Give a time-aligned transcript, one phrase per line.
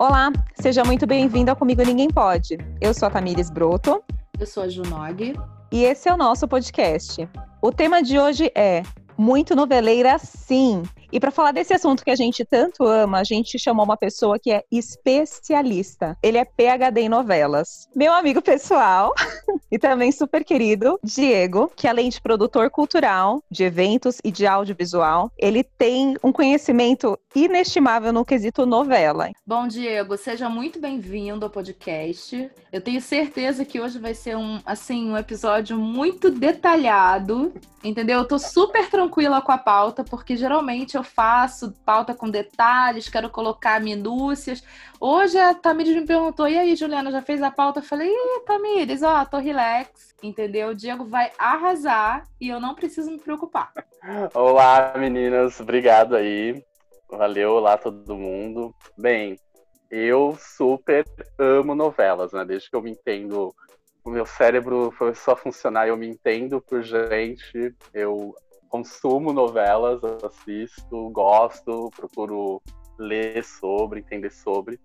[0.00, 2.56] Olá, seja muito bem-vindo ao Comigo Ninguém Pode.
[2.80, 4.02] Eu sou a Tamires Broto.
[4.38, 5.34] Eu sou a Junog.
[5.70, 7.28] E esse é o nosso podcast.
[7.60, 8.82] O tema de hoje é
[9.18, 10.82] Muito noveleira, sim.
[11.12, 14.38] E para falar desse assunto que a gente tanto ama, a gente chamou uma pessoa
[14.38, 16.16] que é especialista.
[16.22, 17.88] Ele é PhD em novelas.
[17.94, 19.12] Meu amigo pessoal
[19.70, 25.30] e também super querido, Diego, que além de produtor cultural, de eventos e de audiovisual,
[25.36, 29.30] ele tem um conhecimento inestimável no quesito novela.
[29.46, 32.50] Bom, Diego, seja muito bem-vindo ao podcast.
[32.72, 37.52] Eu tenho certeza que hoje vai ser um, assim, um episódio muito detalhado,
[37.84, 38.18] entendeu?
[38.18, 43.30] Eu tô super tranquila com a pauta, porque geralmente eu faço pauta com detalhes, quero
[43.30, 44.62] colocar minúcias.
[44.98, 47.78] Hoje a Tamires me perguntou: e aí, Juliana, já fez a pauta?
[47.78, 50.70] Eu falei: ih, Tamires, ó, tô relax, entendeu?
[50.70, 53.72] O Diego vai arrasar e eu não preciso me preocupar.
[54.34, 56.64] Olá, meninas, obrigado aí.
[57.10, 58.72] Valeu, olá todo mundo.
[58.96, 59.36] Bem,
[59.90, 61.04] eu super
[61.36, 62.44] amo novelas, né?
[62.44, 63.52] Desde que eu me entendo,
[64.04, 68.32] o meu cérebro foi só funcionar, eu me entendo por gente, eu
[68.68, 72.62] consumo novelas, assisto, gosto, procuro
[72.96, 74.78] ler sobre, entender sobre.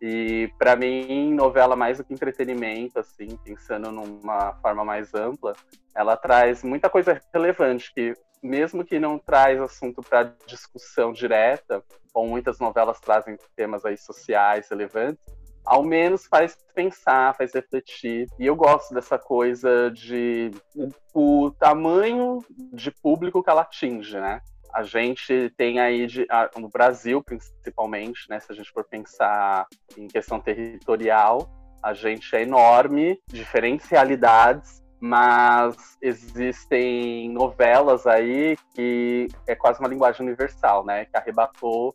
[0.00, 5.54] E para mim, novela mais do que entretenimento, assim, pensando numa forma mais ampla,
[5.94, 12.30] ela traz muita coisa relevante que mesmo que não traz assunto para discussão direta, como
[12.30, 15.22] muitas novelas trazem temas aí sociais relevantes,
[15.64, 18.26] ao menos faz pensar, faz refletir.
[18.38, 22.38] E eu gosto dessa coisa de o, o tamanho
[22.72, 24.40] de público que ela atinge, né?
[24.74, 26.26] A gente tem aí, de,
[26.56, 29.66] no Brasil principalmente, né, se a gente for pensar
[29.98, 31.46] em questão territorial,
[31.82, 40.24] a gente é enorme, diferentes realidades, mas existem novelas aí que é quase uma linguagem
[40.24, 41.92] universal, né, que arrebatou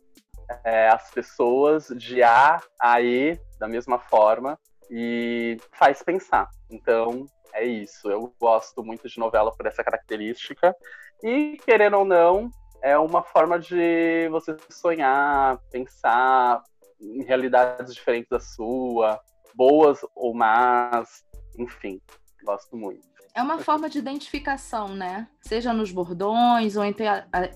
[0.62, 4.58] é, as pessoas de A a E da mesma forma
[4.90, 6.50] e faz pensar.
[6.70, 7.24] Então,
[7.54, 8.10] é isso.
[8.10, 10.76] Eu gosto muito de novela por essa característica.
[11.22, 12.50] E, querendo ou não,
[12.82, 16.62] é uma forma de você sonhar, pensar
[17.00, 19.18] em realidades diferentes da sua,
[19.54, 21.24] boas ou más,
[21.58, 22.00] enfim,
[22.44, 23.06] gosto muito.
[23.34, 25.28] É uma forma de identificação, né?
[25.40, 27.06] Seja nos bordões ou entre,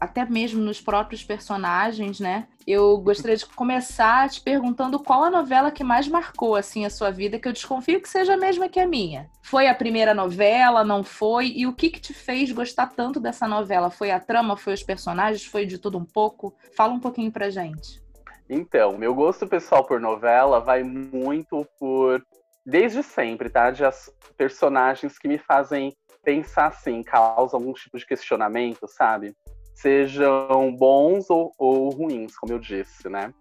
[0.01, 2.47] até mesmo nos próprios personagens, né?
[2.65, 7.11] Eu gostaria de começar te perguntando qual a novela que mais marcou assim a sua
[7.11, 9.29] vida, que eu desconfio que seja a mesma que a minha.
[9.43, 11.49] Foi a primeira novela, não foi?
[11.49, 13.91] E o que que te fez gostar tanto dessa novela?
[13.91, 16.55] Foi a trama, foi os personagens, foi de tudo um pouco?
[16.77, 18.01] Fala um pouquinho pra gente.
[18.49, 22.23] Então, meu gosto pessoal por novela vai muito por
[22.65, 23.71] desde sempre, tá?
[23.71, 25.93] De as personagens que me fazem
[26.25, 29.35] pensar assim, causam algum tipo de questionamento, sabe?
[29.75, 33.33] Sejam bons ou, ou ruins, como eu disse, né?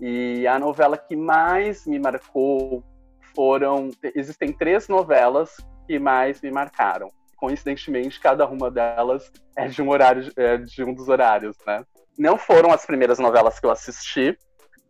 [0.00, 2.82] E a novela que mais me marcou
[3.34, 3.90] foram.
[4.14, 5.56] Existem três novelas
[5.86, 7.08] que mais me marcaram.
[7.36, 11.84] Coincidentemente, cada uma delas é de um horário, é de um dos horários, né?
[12.18, 14.36] Não foram as primeiras novelas que eu assisti,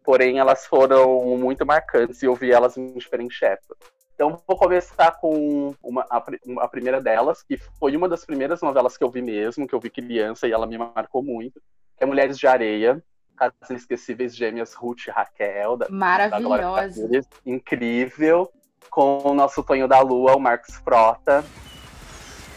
[0.04, 3.78] porém elas foram muito marcantes e eu vi elas em diferentes épocas.
[4.14, 6.22] Então vou começar com uma, a,
[6.60, 9.80] a, primeira delas, que foi uma das primeiras novelas que eu vi mesmo, que eu
[9.80, 11.60] vi criança e ela me marcou muito,
[11.96, 13.02] que é Mulheres de Areia,
[13.38, 15.76] As Inesquecíveis Gêmeas Ruth e Raquel.
[15.76, 17.08] Da, Maravilhosa.
[17.08, 18.52] Da incrível,
[18.90, 21.44] com o nosso Tonho da Lua, o Marcos Frota.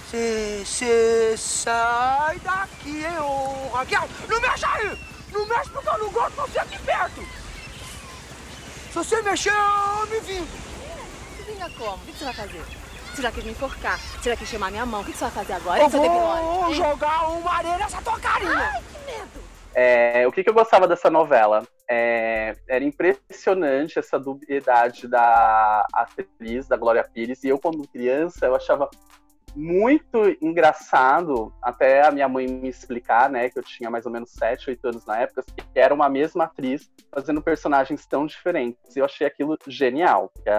[0.08, 4.04] Você sai daqui, ô Raquel!
[4.30, 5.15] Não mexe aí!
[5.36, 7.22] Não mexe porque eu não gosto de você aqui perto!
[8.88, 10.48] Se você mexer, eu me vingo!
[11.46, 11.96] Vinga como?
[11.96, 12.62] O que você vai fazer?
[13.14, 14.00] Você já quis me enforcar?
[14.00, 15.02] Você já quis chamar minha mão?
[15.02, 15.82] O que você vai fazer agora?
[15.82, 18.72] Eu vou jogar uma areia nessa tua carinha!
[18.74, 19.46] Ai, que medo!
[19.74, 21.68] É, o que, que, eu gostava dessa novela?
[21.86, 28.56] É, era impressionante essa dubiedade da atriz, da Glória Pires, e eu, quando criança, eu
[28.56, 28.90] achava
[29.56, 34.32] muito engraçado, até a minha mãe me explicar, né, que eu tinha mais ou menos
[34.32, 38.96] 7, 8 anos na época, que era uma mesma atriz fazendo personagens tão diferentes.
[38.96, 40.50] Eu achei aquilo genial, porque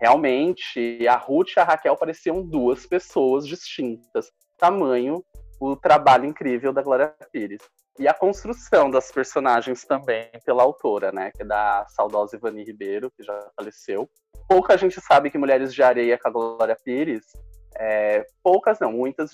[0.00, 4.30] realmente a Ruth e a Raquel pareciam duas pessoas distintas.
[4.56, 5.24] Tamanho,
[5.60, 7.62] o trabalho incrível da Glória Pires.
[7.98, 13.10] E a construção das personagens também pela autora, né, que é da saudosa Ivani Ribeiro,
[13.16, 14.08] que já faleceu.
[14.48, 17.24] Pouca gente sabe que Mulheres de Areia com a Glória Pires
[17.76, 19.32] é, poucas não, muitas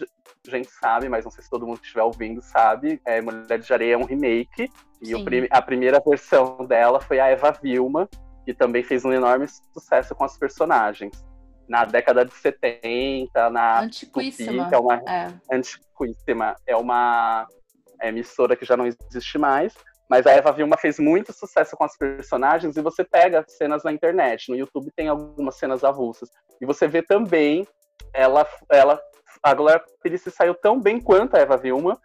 [0.49, 3.01] gente sabe, mas não sei se todo mundo que estiver ouvindo sabe.
[3.05, 4.71] É, Mulher de Areia é um remake.
[5.03, 8.09] E o, a primeira versão dela foi a Eva Vilma,
[8.45, 11.25] que também fez um enorme sucesso com as personagens.
[11.69, 14.69] Na década de 70, na Antiquíssima.
[14.69, 15.33] que é uma é.
[15.53, 17.47] Antiquíssima, é uma
[18.03, 19.75] emissora que já não existe mais,
[20.09, 23.93] Mas a Eva Vilma fez muito sucesso com as personagens e você pega cenas na
[23.93, 24.49] internet.
[24.49, 26.31] No YouTube tem algumas cenas avulsas.
[26.61, 27.67] E você vê também
[28.13, 29.01] ela, ela
[29.43, 31.99] a Glória Pires se saiu tão bem quanto a Eva Vilma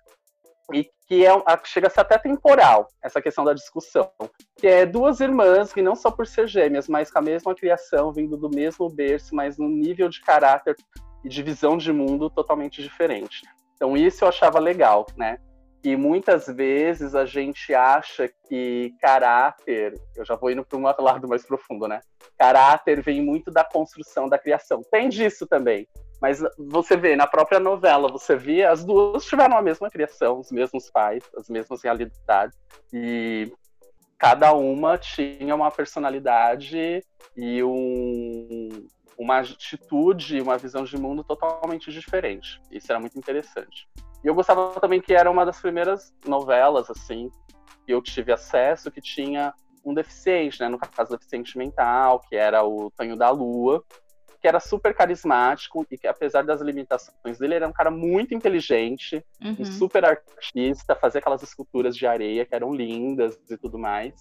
[0.74, 1.31] e que é,
[1.63, 4.12] chega a ser até temporal essa questão da discussão,
[4.57, 8.12] que é duas irmãs que não só por ser gêmeas, mas com a mesma criação,
[8.12, 10.75] vindo do mesmo berço, mas num nível de caráter
[11.24, 13.44] e de visão de mundo totalmente diferente.
[13.75, 15.38] Então isso eu achava legal, né?
[15.86, 21.28] Que muitas vezes a gente acha que caráter, eu já vou indo para um lado
[21.28, 22.02] mais profundo, né?
[22.40, 24.82] Caráter vem muito da construção, da criação.
[24.92, 25.88] Tem disso também.
[26.20, 30.52] Mas você vê, na própria novela, você vê, as duas tiveram a mesma criação, os
[30.52, 32.58] mesmos pais, as mesmas realidades.
[32.92, 33.54] E
[34.18, 37.04] cada uma tinha uma personalidade
[37.38, 38.88] e um,
[39.20, 42.60] uma atitude, uma visão de mundo totalmente diferente.
[42.72, 43.88] Isso era muito interessante.
[44.25, 47.30] E eu gostava também que era uma das primeiras novelas, assim,
[47.86, 49.54] que eu tive acesso, que tinha
[49.86, 50.68] um deficiente, né?
[50.68, 53.83] No caso, deficiente mental, que era o Tonho da Lua,
[54.42, 59.24] que era super carismático e que, apesar das limitações dele, era um cara muito inteligente,
[59.39, 59.57] uhum.
[59.60, 64.16] um super artista, fazia aquelas esculturas de areia que eram lindas e tudo mais.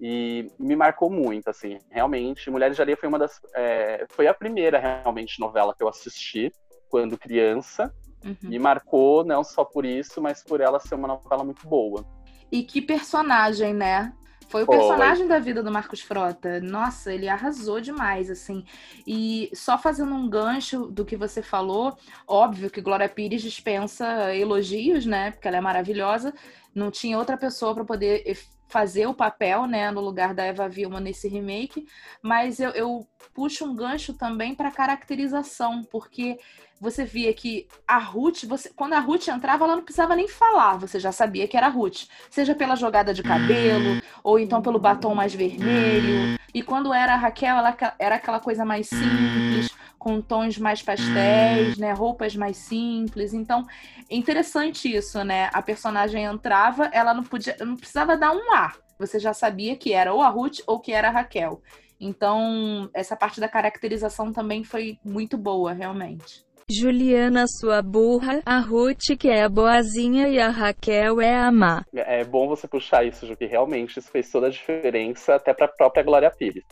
[0.00, 2.48] E me marcou muito, assim, realmente.
[2.48, 3.40] Mulheres de Areia foi uma das.
[3.56, 6.52] É, foi a primeira, realmente, novela que eu assisti
[6.88, 7.92] quando criança.
[8.24, 8.36] Uhum.
[8.42, 12.04] Me marcou não só por isso, mas por ela ser uma novela muito boa.
[12.50, 14.12] E que personagem, né?
[14.48, 14.78] Foi o Foi.
[14.78, 16.58] personagem da vida do Marcos Frota.
[16.60, 18.64] Nossa, ele arrasou demais, assim.
[19.06, 25.04] E só fazendo um gancho do que você falou, óbvio que Glória Pires dispensa elogios,
[25.04, 25.32] né?
[25.32, 26.32] Porque ela é maravilhosa.
[26.74, 28.22] Não tinha outra pessoa para poder
[28.68, 31.86] fazer o papel, né, no lugar da Eva Vilma nesse remake,
[32.22, 36.38] mas eu, eu puxo um gancho também para caracterização, porque
[36.80, 40.76] você via que a Ruth, você, quando a Ruth entrava, ela não precisava nem falar,
[40.76, 42.04] você já sabia que era a Ruth.
[42.30, 46.38] Seja pela jogada de cabelo, ou então pelo batom mais vermelho.
[46.54, 49.67] E quando era a Raquel, ela era aquela coisa mais simples,
[49.98, 51.92] com tons mais pastéis, né?
[51.92, 53.34] Roupas mais simples.
[53.34, 53.64] Então,
[54.10, 55.50] interessante isso, né?
[55.52, 58.76] A personagem entrava, ela não podia, não precisava dar um ar.
[58.98, 61.60] Você já sabia que era ou a Ruth ou que era a Raquel.
[62.00, 66.46] Então, essa parte da caracterização também foi muito boa, realmente.
[66.70, 71.82] Juliana, sua burra, a Ruth, que é a boazinha, e a Raquel é a má.
[71.94, 75.64] É bom você puxar isso, Ju, que realmente isso fez toda a diferença até para
[75.64, 76.64] a própria Glória Pires.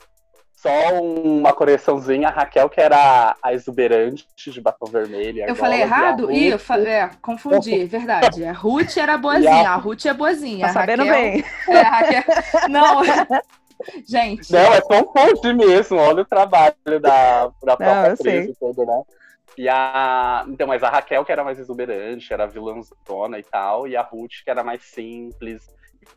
[0.66, 5.44] Só uma correçãozinha, a Raquel, que era a exuberante de batom vermelho.
[5.46, 6.28] Eu falei errado?
[6.32, 8.44] Ih, eu falei, é, confundi, verdade.
[8.44, 9.74] A Ruth era boazinha, a...
[9.74, 9.76] a...
[9.76, 10.66] Ruth é boazinha.
[10.66, 11.22] Tá sabendo Raquel...
[11.22, 11.44] bem.
[11.68, 12.24] É, a Raquel...
[12.68, 13.02] Não,
[14.08, 14.52] gente.
[14.52, 19.02] Não, é confunde mesmo, olha o trabalho da, da própria atriz tudo, né?
[19.56, 20.44] E a.
[20.48, 24.42] Então, mas a Raquel, que era mais exuberante, era vilãzona e tal, e a Ruth,
[24.44, 25.62] que era mais simples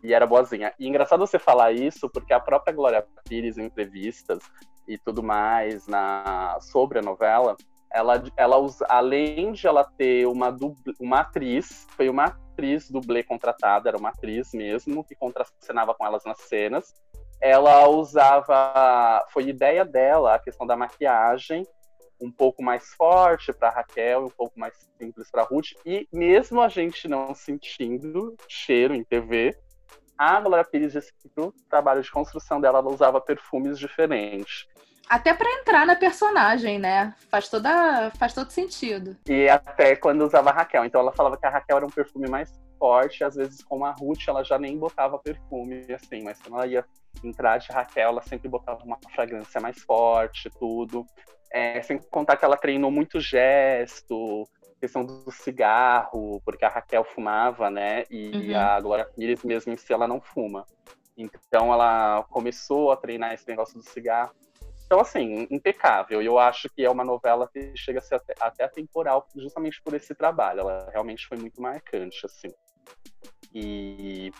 [0.03, 0.73] e era boazinha.
[0.79, 4.39] E engraçado você falar isso, porque a própria Glória Pires, em entrevistas
[4.87, 7.55] e tudo mais na sobre a novela,
[7.91, 8.55] ela, ela
[8.87, 10.55] além de ela ter uma,
[10.99, 16.23] uma atriz, foi uma atriz dublê contratada, era uma atriz mesmo, que contracenava com elas
[16.23, 16.93] nas cenas.
[17.41, 21.65] Ela usava, foi ideia dela a questão da maquiagem
[22.21, 25.71] um pouco mais forte para Raquel, um pouco mais simples para Ruth.
[25.85, 29.57] E mesmo a gente não sentindo cheiro em TV,
[30.19, 34.67] a Glória Pires disse que pro trabalho de construção dela ela usava perfumes diferentes.
[35.09, 37.15] Até para entrar na personagem, né?
[37.31, 39.15] Faz, toda, faz todo sentido.
[39.25, 40.83] E até quando usava a Raquel.
[40.83, 43.91] Então ela falava que a Raquel era um perfume mais forte, às vezes com a
[43.91, 46.85] Ruth ela já nem botava perfume, assim, mas quando ela ia
[47.23, 51.05] entrar de Raquel, ela sempre botava uma fragrância mais forte, tudo.
[51.51, 54.47] É, sem contar que ela treinou muito gesto,
[54.79, 58.03] questão do cigarro, porque a Raquel fumava, né?
[58.09, 58.57] E uhum.
[58.57, 60.65] a Glória Pires mesmo em si ela não fuma.
[61.17, 64.33] Então ela começou a treinar esse negócio do cigarro.
[64.85, 66.21] Então, assim, impecável.
[66.21, 69.79] E eu acho que é uma novela que chega a ser até, até atemporal, justamente
[69.83, 70.61] por esse trabalho.
[70.61, 72.47] Ela realmente foi muito marcante, assim.
[73.53, 74.31] E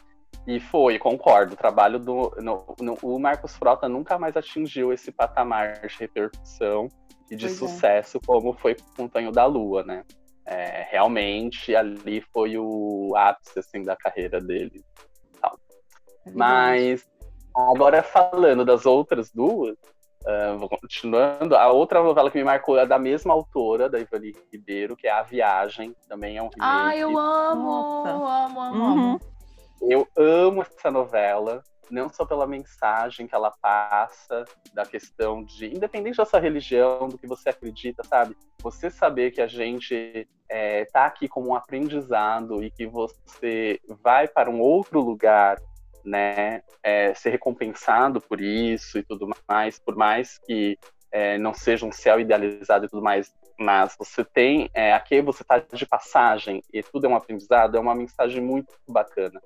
[0.48, 1.54] e foi, concordo.
[1.54, 2.34] O trabalho do.
[2.42, 6.88] No, no, o Marcos Frota nunca mais atingiu esse patamar de repercussão
[7.30, 7.56] e de pois é.
[7.56, 8.26] sucesso é.
[8.26, 10.04] como foi com o Tonho da Lua, né?
[10.52, 14.84] É, realmente ali foi o ápice assim, da carreira dele.
[16.26, 17.08] É Mas
[17.56, 19.78] agora falando das outras duas,
[20.24, 24.96] uh, continuando, a outra novela que me marcou é da mesma autora, da Ivani Ribeiro,
[24.96, 26.60] que é A Viagem, também é um remake.
[26.60, 28.92] Ah, eu amo, amo, amo, uhum.
[28.92, 29.22] amo.
[29.82, 36.18] Eu amo essa novela, não só pela mensagem que ela passa, da questão de, independente
[36.18, 38.36] da sua religião, do que você acredita, sabe?
[38.64, 44.28] Você saber que a gente é, tá aqui como um aprendizado e que você vai
[44.28, 45.58] para um outro lugar
[46.04, 50.78] né, é, ser recompensado por isso e tudo mais, por mais que
[51.12, 55.44] é, não seja um céu idealizado e tudo mais, mas você tem, é, aqui você
[55.44, 59.40] está de passagem e tudo é um aprendizado, é uma mensagem muito bacana.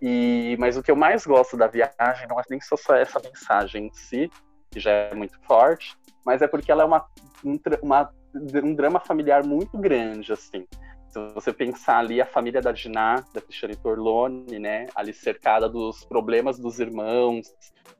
[0.00, 3.86] E, mas o que eu mais gosto da viagem não é nem só, essa mensagem
[3.86, 4.30] em si,
[4.70, 7.06] que já é muito forte, mas é porque ela é uma,
[7.44, 10.66] um, uma, um drama familiar muito grande, assim.
[11.08, 16.04] Se você pensar ali a família da Diná, da Cristiane Torlone, né, ali cercada dos
[16.04, 17.52] problemas dos irmãos,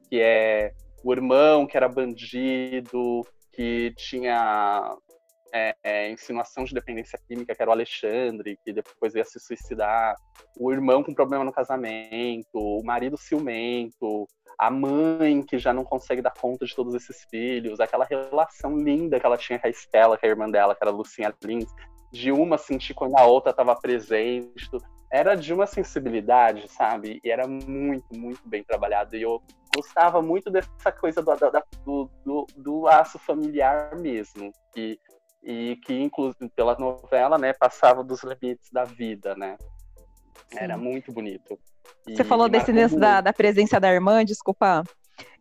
[0.09, 0.73] que é
[1.05, 3.23] o irmão que era bandido,
[3.53, 4.97] que tinha
[5.53, 10.15] é, é, insinuação de dependência química, que era o Alexandre, que depois ia se suicidar,
[10.59, 14.27] o irmão com problema no casamento, o marido ciumento,
[14.59, 19.21] a mãe que já não consegue dar conta de todos esses filhos, aquela relação linda
[19.21, 21.35] que ela tinha com a Estela, que é a irmã dela, que era a Lucinha
[21.45, 21.71] Lins,
[22.13, 24.71] de uma sentir quando a outra estava presente.
[25.11, 27.21] Era de uma sensibilidade, sabe?
[27.23, 29.17] E era muito, muito bem trabalhado.
[29.17, 29.43] E eu
[29.75, 31.35] gostava muito dessa coisa do,
[31.85, 34.53] do, do, do aço familiar mesmo.
[34.77, 34.99] E
[35.43, 39.57] e que inclusive pela novela, né, passava dos limites da vida, né?
[40.51, 40.59] Sim.
[40.59, 41.59] Era muito bonito.
[42.07, 44.85] E Você falou desse lance da, da presença da irmã, desculpa.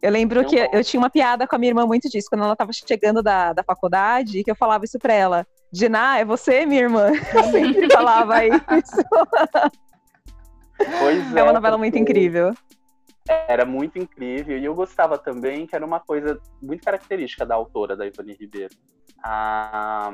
[0.01, 2.53] Eu lembro que eu tinha uma piada com a minha irmã muito disso, quando ela
[2.53, 5.46] estava chegando da, da faculdade, que eu falava isso pra ela.
[5.72, 7.12] Diná, é você, minha irmã?
[7.34, 8.98] Eu sempre falava isso.
[11.00, 12.53] Pois é, é uma novela muito incrível.
[13.28, 14.58] Era muito incrível.
[14.58, 18.75] E eu gostava também que era uma coisa muito característica da autora, da Ivani Ribeiro
[19.24, 20.13] a,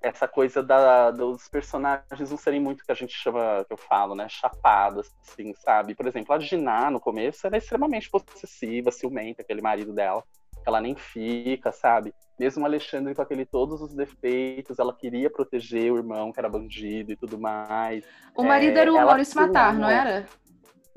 [0.00, 4.14] essa coisa da, dos personagens não serem muito que a gente chama, que eu falo,
[4.14, 5.94] né, chapadas, assim, sabe?
[5.94, 10.22] Por exemplo, a Gina, no começo, era extremamente possessiva, ciumenta, aquele marido dela,
[10.66, 12.14] ela nem fica, sabe?
[12.38, 17.12] Mesmo Alexandre com aquele todos os defeitos, ela queria proteger o irmão, que era bandido
[17.12, 18.04] e tudo mais.
[18.36, 20.26] O marido é, era o Maurício Matar, não era?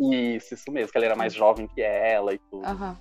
[0.09, 2.67] Isso, isso mesmo, que ele era mais jovem que ela e tudo.
[2.67, 2.95] Uhum.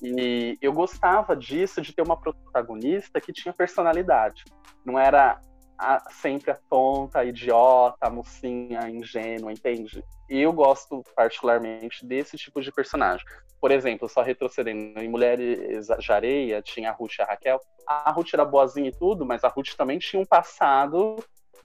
[0.00, 4.44] E eu gostava disso, de ter uma protagonista que tinha personalidade.
[4.84, 5.40] Não era
[5.76, 10.04] a, sempre a tonta, a idiota, a mocinha, ingênua, entende?
[10.28, 13.26] E eu gosto particularmente desse tipo de personagem.
[13.60, 17.60] Por exemplo, só retrocedendo, em Mulheres de Areia tinha a Ruth e a Raquel.
[17.86, 21.16] A Ruth era boazinha e tudo, mas a Ruth também tinha um passado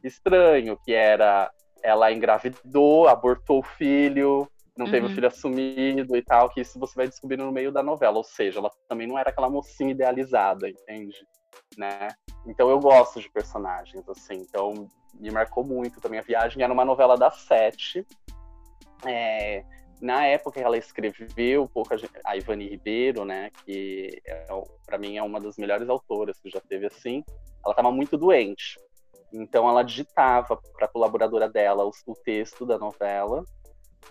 [0.03, 1.51] estranho, que era
[1.83, 4.91] ela engravidou, abortou o filho, não uhum.
[4.91, 5.15] teve o uhum.
[5.15, 8.17] filho assumido e tal, que isso você vai descobrindo no meio da novela.
[8.17, 11.17] Ou seja, ela também não era aquela mocinha idealizada, entende?
[11.77, 12.09] Né?
[12.47, 14.35] Então eu gosto de personagens, assim.
[14.35, 16.19] Então me marcou muito também.
[16.19, 18.05] A Viagem era uma novela das sete.
[19.05, 19.63] É,
[20.01, 24.45] na época que ela escreveu, pouca gente, a Ivani Ribeiro, né, que é,
[24.85, 27.23] para mim é uma das melhores autoras que já teve assim,
[27.63, 28.77] ela estava muito doente.
[29.31, 33.43] Então ela digitava para a colaboradora dela o, o texto da novela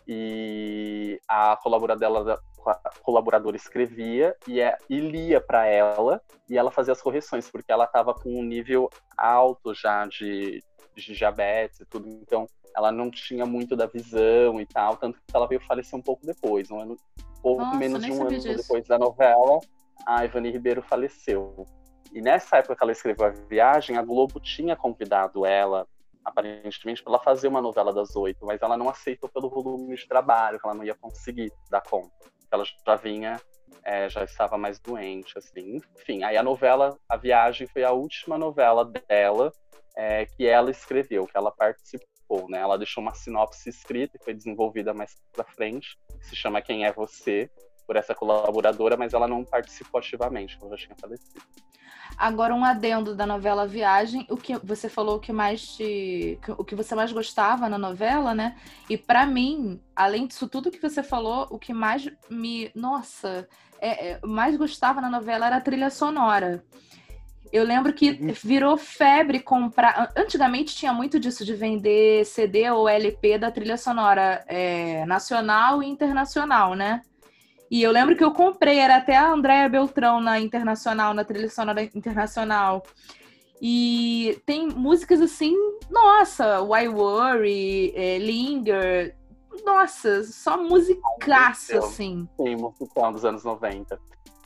[0.06, 6.92] e a colaboradora, a colaboradora escrevia e, é, e lia para ela e ela fazia
[6.92, 10.62] as correções, porque ela estava com um nível alto já de,
[10.94, 12.46] de diabetes e tudo, então
[12.76, 16.24] ela não tinha muito da visão e tal, tanto que ela veio falecer um pouco
[16.24, 16.96] depois, um ano,
[17.42, 18.56] pouco Nossa, menos de um ano disso.
[18.56, 19.58] depois da novela,
[20.06, 21.66] a Ivani Ribeiro faleceu.
[22.12, 25.86] E nessa época que ela escreveu A Viagem, a Globo tinha convidado ela
[26.24, 30.06] aparentemente, para ela fazer uma novela das oito, mas ela não aceitou pelo volume de
[30.06, 32.12] trabalho, que ela não ia conseguir dar conta.
[32.50, 33.40] Ela já vinha,
[33.82, 35.80] é, já estava mais doente, assim.
[35.98, 39.52] Enfim, aí a novela, A Viagem, foi a última novela dela
[39.96, 42.58] é, que ela escreveu, que ela participou, né?
[42.58, 46.84] Ela deixou uma sinopse escrita e foi desenvolvida mais para frente, que se chama Quem
[46.84, 47.50] é Você,
[47.86, 51.40] por essa colaboradora, mas ela não participou ativamente, ela já tinha falecido.
[52.16, 56.74] Agora, um adendo da novela Viagem, o que você falou que mais te, o que
[56.74, 58.56] você mais gostava na novela, né?
[58.88, 63.48] E para mim, além disso tudo que você falou, o que mais me, nossa,
[63.80, 66.64] é, é, mais gostava na novela era a trilha sonora.
[67.52, 68.32] Eu lembro que uhum.
[68.42, 70.10] virou febre comprar.
[70.16, 75.86] Antigamente tinha muito disso de vender CD ou LP da trilha sonora é, nacional e
[75.86, 77.02] internacional, né?
[77.72, 81.48] E eu lembro que eu comprei, era até a Andréa Beltrão na Internacional, na trilha
[81.48, 82.82] sonora internacional.
[83.62, 85.56] E tem músicas assim,
[85.90, 89.16] nossa, Why Worry, é, Linger,
[89.64, 92.28] nossa, só musicaça, assim.
[92.36, 93.98] Sim, musicão dos anos 90.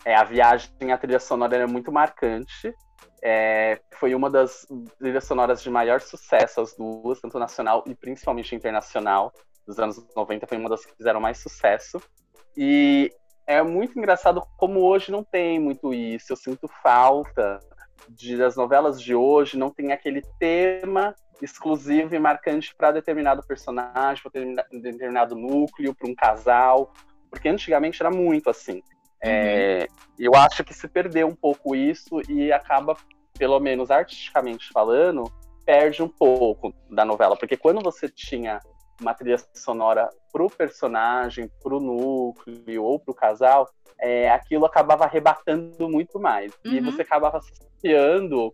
[0.04, 2.72] É, a viagem, a trilha sonora é muito marcante.
[3.20, 4.68] É, foi uma das
[5.00, 9.32] trilhas sonoras de maior sucesso, as duas, tanto nacional e principalmente internacional,
[9.66, 12.00] dos anos 90, foi uma das que fizeram mais sucesso.
[12.56, 13.12] E
[13.46, 16.32] é muito engraçado como hoje não tem muito isso.
[16.32, 17.60] Eu sinto falta
[18.08, 24.22] de das novelas de hoje não tem aquele tema exclusivo e marcante para determinado personagem,
[24.22, 24.40] para
[24.80, 26.92] determinado núcleo, para um casal,
[27.30, 28.82] porque antigamente era muito assim.
[29.20, 30.14] É, uhum.
[30.18, 32.96] eu acho que se perdeu um pouco isso e acaba,
[33.38, 35.24] pelo menos artisticamente falando,
[35.64, 38.60] perde um pouco da novela, porque quando você tinha
[39.00, 46.18] uma trilha sonora pro personagem, pro núcleo ou pro casal, é, aquilo acabava arrebatando muito
[46.18, 46.52] mais.
[46.64, 46.72] Uhum.
[46.72, 48.52] E você acabava associando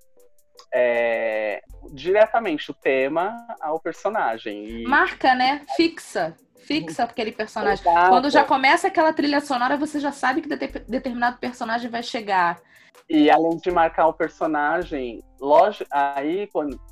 [0.73, 4.65] é, diretamente o tema ao personagem.
[4.65, 4.85] E...
[4.85, 5.65] Marca, né?
[5.77, 6.37] Fixa.
[6.63, 7.87] Fixa aquele personagem.
[7.87, 8.09] Exato.
[8.09, 12.61] Quando já começa aquela trilha sonora, você já sabe que determinado personagem vai chegar.
[13.09, 16.49] E além de marcar o personagem, lógico, aí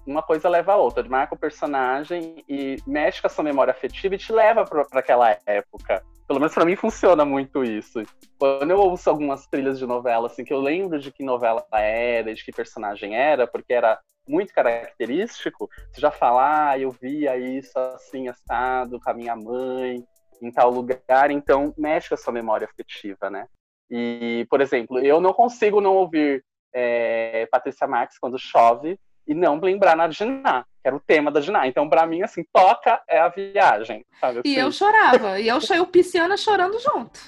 [0.06, 1.06] uma coisa leva a outra.
[1.08, 5.38] Marca o personagem e mexe com a sua memória afetiva e te leva para aquela
[5.46, 6.02] época.
[6.30, 8.04] Pelo menos para mim funciona muito isso.
[8.38, 12.32] Quando eu ouço algumas trilhas de novela, assim, que eu lembro de que novela era,
[12.32, 17.76] de que personagem era, porque era muito característico, você já fala, ah, eu via isso
[17.76, 20.04] assim, assado, com a minha mãe,
[20.40, 23.48] em tal lugar, então mexe com a sua memória afetiva, né?
[23.90, 29.58] E, por exemplo, eu não consigo não ouvir é, Patrícia Marques quando chove e não
[29.58, 31.66] lembrar na Diná, que era o tema da Diná.
[31.66, 34.40] Então, para mim, assim, toca é a viagem, sabe?
[34.44, 34.78] E eu assim?
[34.78, 37.20] chorava, e eu saí o Pisciana chorando junto.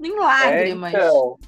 [0.00, 0.94] Em lágrimas.
[0.94, 1.38] É, então,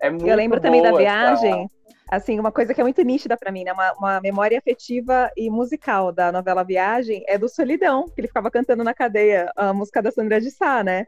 [0.00, 1.66] é muito eu lembro também da viagem,
[2.10, 3.72] assim, uma coisa que é muito nítida para mim, né?
[3.72, 8.50] Uma, uma, memória afetiva e musical da novela Viagem é do Solidão, que ele ficava
[8.50, 11.06] cantando na cadeia a música da Sandra de Sá, né?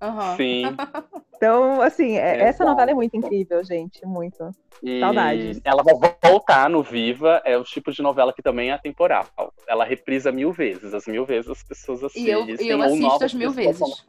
[0.00, 0.36] Uhum.
[0.36, 0.62] Sim.
[1.40, 4.04] Então, assim, é, essa novela é muito incrível, gente.
[4.04, 4.50] Muito.
[4.82, 5.58] E Saudades.
[5.64, 9.26] Ela vai voltar no Viva, é o tipo de novela que também é atemporal.
[9.66, 12.26] Ela reprisa mil vezes, as mil vezes as pessoas assistem.
[12.26, 14.04] E eu, e eu assisto as mil vezes.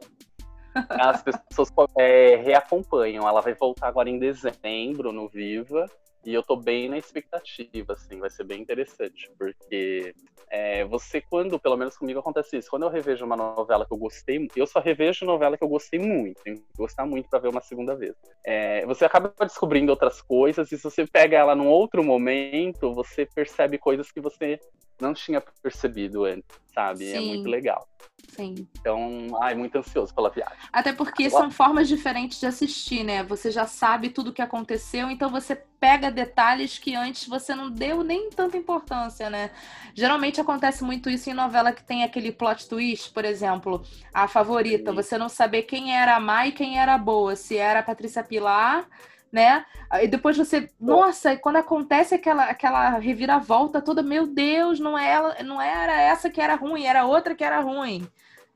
[0.90, 3.26] As pessoas é, reacompanham.
[3.26, 5.86] Ela vai voltar agora em dezembro no Viva.
[6.24, 10.14] E eu tô bem na expectativa, assim, vai ser bem interessante, porque
[10.48, 13.98] é, você, quando, pelo menos comigo acontece isso, quando eu revejo uma novela que eu
[13.98, 17.60] gostei, eu só revejo novela que eu gostei muito, que gostar muito para ver uma
[17.60, 18.14] segunda vez.
[18.44, 23.26] É, você acaba descobrindo outras coisas, e se você pega ela num outro momento, você
[23.26, 24.60] percebe coisas que você
[25.00, 27.04] não tinha percebido antes, sabe?
[27.10, 27.16] Sim.
[27.16, 27.86] É muito legal.
[28.28, 28.66] Sim.
[28.80, 30.56] Então, ai, muito ansioso pela viagem.
[30.72, 33.22] Até porque são formas diferentes de assistir, né?
[33.24, 37.70] Você já sabe tudo o que aconteceu, então você pega detalhes que antes você não
[37.70, 39.50] deu nem tanta importância, né?
[39.94, 43.82] Geralmente acontece muito isso em novela que tem aquele plot twist, por exemplo,
[44.14, 44.96] a favorita, Sim.
[44.96, 47.82] você não saber quem era a má e quem era a boa, se era a
[47.82, 48.88] Patrícia Pilar
[49.32, 49.64] né?
[50.02, 55.10] E depois você, nossa, e quando acontece aquela, aquela reviravolta toda, meu Deus, não é
[55.10, 58.06] ela, não era essa que era ruim, era outra que era ruim.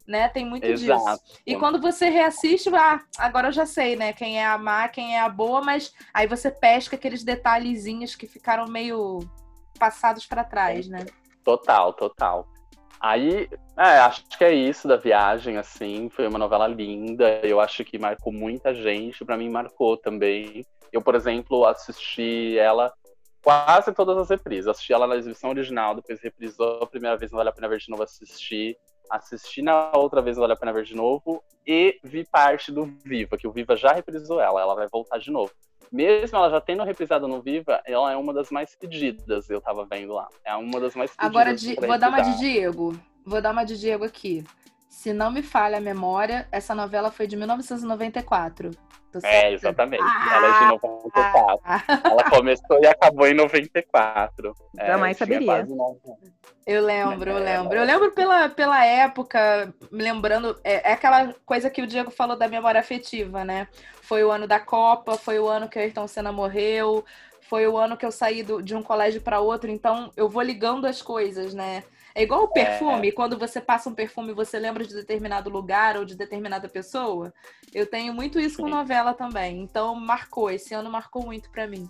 [0.07, 0.29] Né?
[0.29, 1.05] Tem muito Exato.
[1.05, 1.41] disso.
[1.45, 4.13] E quando você reassiste, ah, agora eu já sei, né?
[4.13, 8.25] Quem é a má, quem é a boa, mas aí você pesca aqueles detalhezinhos que
[8.29, 9.19] ficaram meio
[9.81, 11.07] passados para trás, né?
[11.43, 12.47] Total, total.
[13.01, 17.85] Aí, é, acho que é isso da viagem, assim, foi uma novela linda, eu acho
[17.85, 20.65] que marcou muita gente, para mim marcou também.
[20.93, 22.93] Eu, por exemplo, assisti ela
[23.43, 27.37] quase todas as reprises, assisti ela na exibição original, depois reprisou a primeira vez, não
[27.37, 28.77] vale a pena ver de novo, assisti,
[29.11, 32.87] assisti na outra vez, não vale a pena ver de novo, e vi parte do
[33.05, 35.53] Viva, que o Viva já reprisou ela, ela vai voltar de novo
[35.91, 39.85] mesmo ela já tendo reprisado no Viva, ela é uma das mais pedidas, eu tava
[39.85, 40.29] vendo lá.
[40.45, 41.29] É uma das mais pedidas.
[41.29, 43.01] Agora, de, vou dar uma de Diego.
[43.25, 44.45] Vou dar uma de Diego aqui.
[44.89, 48.71] Se não me falha a memória, essa novela foi de 1994.
[49.23, 50.03] É, exatamente.
[50.03, 51.61] Ah, ela é de 94.
[51.65, 54.55] Ah, ela começou e acabou em 94.
[54.77, 55.67] Jamais é, saberia.
[56.67, 57.79] Eu lembro, eu lembro.
[57.79, 60.59] Eu lembro pela, pela época, lembrando.
[60.63, 63.69] É, é, aquela coisa que o Diego falou da memória afetiva, né?
[64.03, 67.05] Foi o ano da Copa, foi o ano que o Ayrton Senna morreu,
[67.49, 70.43] foi o ano que eu saí do, de um colégio para outro, então eu vou
[70.43, 71.85] ligando as coisas, né?
[72.17, 73.13] É igual o perfume, é...
[73.13, 77.31] quando você passa um perfume você lembra de determinado lugar ou de determinada pessoa.
[77.75, 78.63] Eu tenho muito isso Sim.
[78.63, 79.61] com novela também.
[79.61, 81.87] Então marcou, esse ano marcou muito para mim.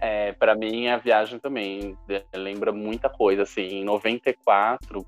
[0.00, 1.96] É, para mim a viagem também
[2.34, 5.06] lembra muita coisa, assim, em 94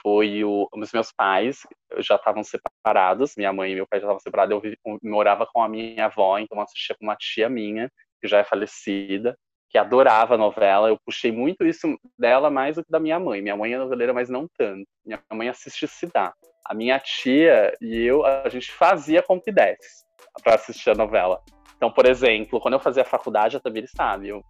[0.00, 1.66] foi o, os meus pais
[1.98, 5.60] já estavam separados, minha mãe e meu pai já estavam separados, eu, eu morava com
[5.60, 7.90] a minha avó, então assistia com uma tia minha,
[8.20, 9.36] que já é falecida,
[9.68, 10.88] que adorava novela.
[10.88, 13.42] Eu puxei muito isso dela mais do que da minha mãe.
[13.42, 14.86] Minha mãe é noveleira, mas não tanto.
[15.04, 16.32] Minha mãe assiste Se Dá.
[16.64, 20.04] A minha tia e eu, a gente fazia com que desse
[20.42, 21.40] para assistir a novela.
[21.76, 24.42] Então, por exemplo, quando eu fazia faculdade, a Tamir sabe, eu,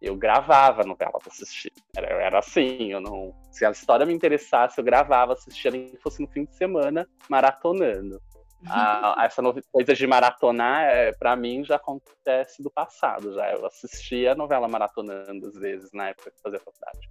[0.00, 1.72] eu gravava novela para assistir.
[1.96, 3.34] Era, era, assim, eu não.
[3.50, 7.08] Se a história me interessasse, eu gravava, assistia nem que fosse no fim de semana,
[7.28, 8.20] maratonando.
[8.66, 9.42] A, essa
[9.72, 13.34] coisa de maratonar, é, para mim, já acontece do passado.
[13.34, 17.08] Já eu assistia a novela maratonando às vezes na época que fazia faculdade.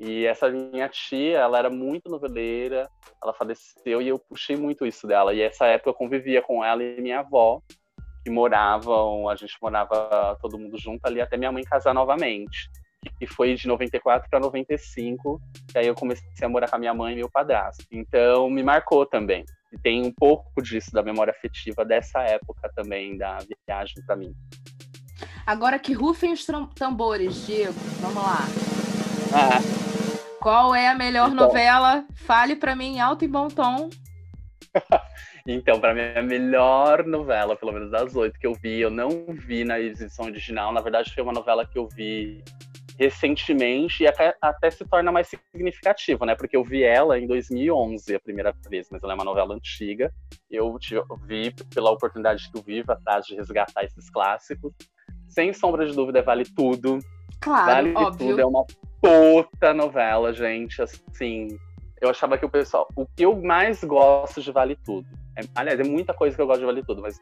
[0.00, 2.88] E essa minha tia, ela era muito noveleira,
[3.22, 5.34] ela faleceu e eu puxei muito isso dela.
[5.34, 7.60] E essa época eu convivia com ela e minha avó,
[8.24, 12.70] que moravam, a gente morava todo mundo junto ali até minha mãe casar novamente.
[13.18, 15.40] Que foi de 94 para 95,
[15.74, 17.84] e aí eu comecei a morar com a minha mãe e meu padrasto.
[17.90, 19.44] Então me marcou também.
[19.72, 24.34] E tem um pouco disso da memória afetiva dessa época também da viagem para mim.
[25.46, 27.72] Agora que rufem os tambores, Diego.
[28.00, 28.38] Vamos lá.
[29.32, 29.60] Ah,
[30.40, 31.46] Qual é a melhor Então.
[31.46, 32.04] novela?
[32.14, 33.88] Fale pra mim em alto e bom tom.
[35.46, 39.24] Então, para mim, a melhor novela, pelo menos das oito que eu vi, eu não
[39.30, 40.70] vi na edição original.
[40.70, 42.44] Na verdade, foi uma novela que eu vi
[43.00, 46.34] recentemente e até, até se torna mais significativo, né?
[46.34, 50.12] Porque eu vi ela em 2011 a primeira vez, mas ela é uma novela antiga.
[50.50, 50.76] Eu,
[51.26, 54.74] vi pela oportunidade que eu vivo atrás de resgatar esses clássicos.
[55.26, 56.98] Sem sombra de dúvida, vale tudo.
[57.40, 58.28] Claro, Vale óbvio.
[58.28, 58.66] Tudo é uma
[59.00, 60.82] puta novela, gente.
[60.82, 61.48] Assim,
[62.02, 62.86] eu achava que o pessoal.
[62.94, 65.08] O que eu mais gosto de Vale Tudo.
[65.38, 67.18] é- aliás, é muita coisa que eu gosto de Vale Tudo, mas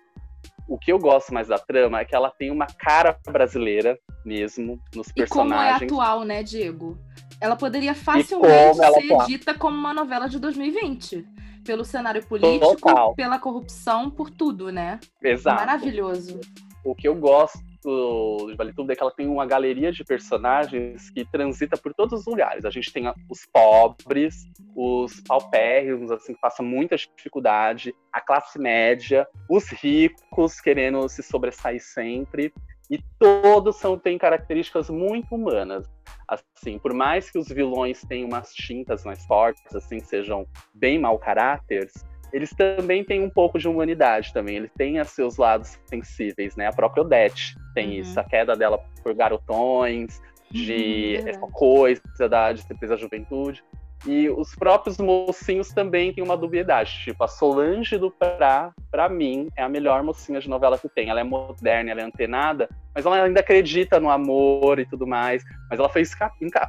[0.69, 4.79] o que eu gosto mais da trama é que ela tem uma cara brasileira mesmo,
[4.95, 5.83] nos E como é personagens.
[5.93, 6.99] atual, né, Diego?
[7.41, 9.27] Ela poderia facilmente ela ser atual.
[9.27, 11.27] dita como uma novela de 2020.
[11.65, 13.15] Pelo cenário político, Total.
[13.15, 14.99] pela corrupção, por tudo, né?
[15.23, 15.57] Exato.
[15.57, 16.41] Maravilhoso.
[16.85, 21.11] O que eu gosto de Vale Tudo é que ela tem uma galeria de personagens
[21.11, 22.65] que transita por todos os lugares.
[22.65, 29.27] A gente tem os pobres, os paupérrimos, assim, que passam muita dificuldade, a classe média,
[29.49, 32.53] os ricos querendo se sobressair sempre.
[32.91, 35.87] E todos são, têm características muito humanas.
[36.27, 41.19] Assim, por mais que os vilões tenham umas tintas mais fortes, assim, sejam bem mau
[41.19, 41.93] caráteres,
[42.33, 44.57] eles também têm um pouco de humanidade também.
[44.57, 46.67] Eles têm os seus lados sensíveis, né?
[46.67, 47.95] A própria Odete tem Uhum.
[47.95, 53.63] isso, a queda dela por garotões, de Uhum, essa coisa da, presa à juventude.
[54.07, 56.93] E os próprios mocinhos também têm uma dubiedade.
[57.05, 61.11] Tipo, a Solange do Prá, pra mim, é a melhor mocinha de novela que tem.
[61.11, 65.43] Ela é moderna, ela é antenada, mas ela ainda acredita no amor e tudo mais.
[65.69, 66.03] Mas ela foi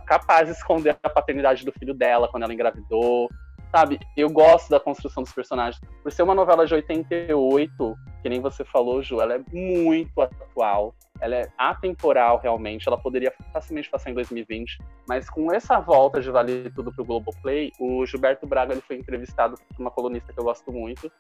[0.07, 3.29] capaz de esconder a paternidade do filho dela quando ela engravidou.
[3.71, 5.79] Sabe, eu gosto da construção dos personagens.
[6.01, 10.95] Por ser uma novela de 88, que nem você falou, Ju, ela é muito atual.
[11.21, 12.87] Ela é atemporal, realmente.
[12.87, 14.79] Ela poderia facilmente passar em 2020.
[15.07, 19.55] Mas com essa volta de Vale Tudo pro Globoplay, o Gilberto Braga ele foi entrevistado
[19.55, 21.11] por uma colunista que eu gosto muito,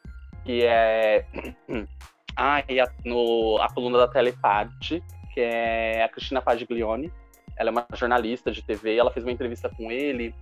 [0.43, 1.25] que é
[2.35, 7.13] ah, e a, no, a coluna da Telepad, que é a Cristina Padiglione.
[7.55, 10.33] Ela é uma jornalista de TV, ela fez uma entrevista com ele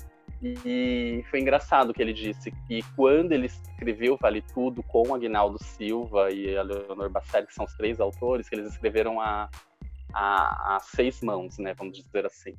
[0.41, 5.61] e foi engraçado que ele disse que quando ele escreveu Vale Tudo com o Aguinaldo
[5.63, 9.49] Silva e a Leonor Bacelli, que são os três autores, que eles escreveram a,
[10.13, 12.55] a, a seis mãos, né, vamos dizer assim,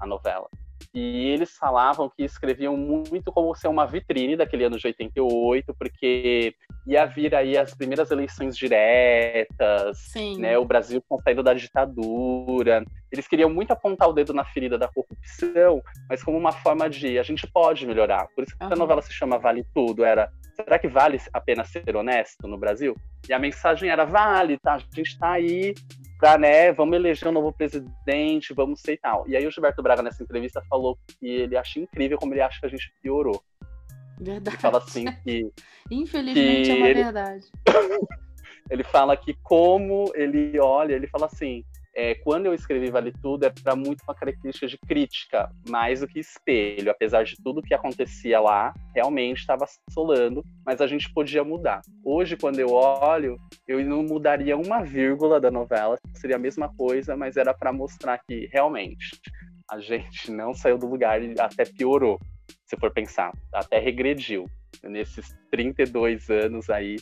[0.00, 0.48] a novela.
[0.92, 6.54] E eles falavam que escreviam muito como ser uma vitrine daquele ano de 88, porque
[6.86, 10.38] ia vir aí as primeiras eleições diretas, Sim.
[10.38, 12.84] né, o Brasil com saída da ditadura.
[13.10, 17.18] Eles queriam muito apontar o dedo na ferida da corrupção, mas como uma forma de
[17.18, 18.26] a gente pode melhorar.
[18.34, 18.76] Por isso que a Aham.
[18.76, 20.04] novela se chama Vale Tudo.
[20.04, 22.96] Era será que vale a pena ser honesto no Brasil?
[23.28, 24.74] E a mensagem era vale, tá?
[24.74, 25.74] A gente tá aí
[26.24, 29.28] pra, né, vamos eleger um novo presidente, vamos ser e tal.
[29.28, 32.58] E aí o Gilberto Braga nessa entrevista falou que ele acha incrível como ele acha
[32.58, 33.42] que a gente piorou.
[34.18, 34.56] Verdade.
[34.56, 35.50] Ele fala assim que
[35.90, 37.46] Infelizmente que é uma ele- verdade.
[38.70, 41.62] ele fala que como ele olha, ele fala assim,
[41.96, 46.18] é, quando eu escrevi Vale Tudo, era muito uma característica de crítica, mais do que
[46.18, 46.90] espelho.
[46.90, 51.80] Apesar de tudo que acontecia lá, realmente estava assolando, mas a gente podia mudar.
[52.04, 53.36] Hoje, quando eu olho,
[53.68, 58.18] eu não mudaria uma vírgula da novela, seria a mesma coisa, mas era para mostrar
[58.18, 59.20] que realmente
[59.70, 62.18] a gente não saiu do lugar e até piorou,
[62.66, 64.46] se for pensar, até regrediu.
[64.82, 66.96] Nesses 32 anos aí,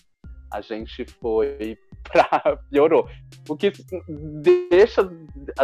[0.52, 3.08] a gente foi pra piorou.
[3.48, 3.72] O que
[4.70, 5.02] deixa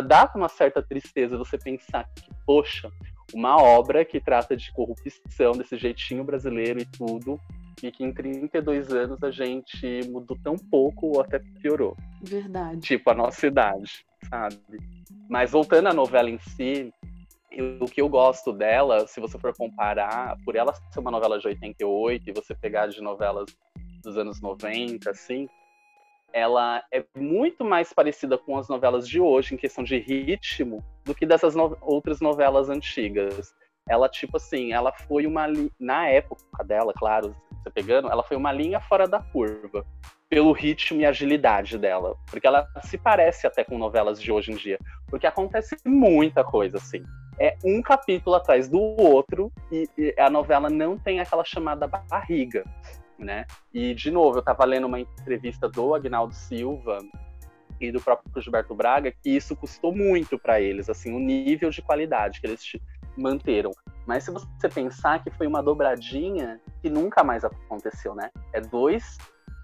[0.05, 2.90] dá uma certa tristeza você pensar que, poxa,
[3.35, 7.38] uma obra que trata de corrupção desse jeitinho brasileiro e tudo,
[7.83, 11.96] e que em 32 anos a gente mudou tão pouco ou até piorou.
[12.22, 12.81] Verdade.
[12.81, 14.59] Tipo, a nossa idade, sabe?
[15.29, 16.92] Mas voltando à novela em si,
[17.53, 21.38] eu- o que eu gosto dela, se você for comparar, por ela ser uma novela
[21.38, 23.46] de 88 e você pegar de novelas
[24.03, 25.48] dos anos 90, assim,
[26.32, 31.14] ela é muito mais parecida com as novelas de hoje, em questão de ritmo, do
[31.14, 33.54] que dessas no- outras novelas antigas.
[33.88, 35.46] Ela, tipo assim, ela foi uma.
[35.80, 39.84] Na época dela, claro, você pegando, ela foi uma linha fora da curva
[40.28, 44.56] pelo ritmo e agilidade dela, porque ela se parece até com novelas de hoje em
[44.56, 47.02] dia, porque acontece muita coisa assim.
[47.40, 52.62] É um capítulo atrás do outro e, e a novela não tem aquela chamada barriga,
[53.18, 53.46] né?
[53.72, 56.98] E de novo, eu estava lendo uma entrevista do Agnaldo Silva
[57.81, 61.83] e do próprio Gilberto Braga que isso custou muito para eles, assim, o nível de
[61.83, 62.62] qualidade que eles
[63.16, 63.70] manteram.
[64.07, 68.31] Mas se você pensar que foi uma dobradinha que nunca mais aconteceu, né?
[68.52, 69.18] É dois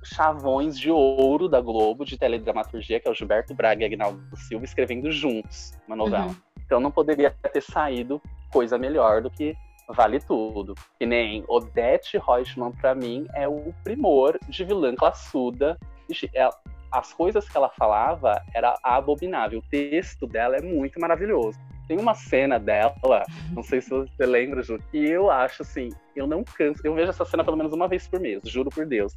[0.04, 4.64] chavões de ouro da Globo de teledramaturgia, que é o Gilberto Braga e Agnaldo Silva,
[4.64, 6.26] escrevendo juntos uma novela.
[6.26, 6.36] Uhum.
[6.66, 8.20] Então não poderia ter saído
[8.52, 9.56] coisa melhor do que
[9.88, 10.74] Vale Tudo.
[10.98, 15.78] Que nem Odete Reutemann, para mim, é o primor de vilã classuda.
[16.34, 16.48] É,
[16.90, 19.58] as coisas que ela falava era abominável.
[19.58, 21.58] O texto dela é muito maravilhoso.
[21.86, 22.94] Tem uma cena dela,
[23.52, 26.80] não sei se você lembra, Ju, que eu acho assim, eu não canso.
[26.82, 29.14] Eu vejo essa cena pelo menos uma vez por mês, juro por Deus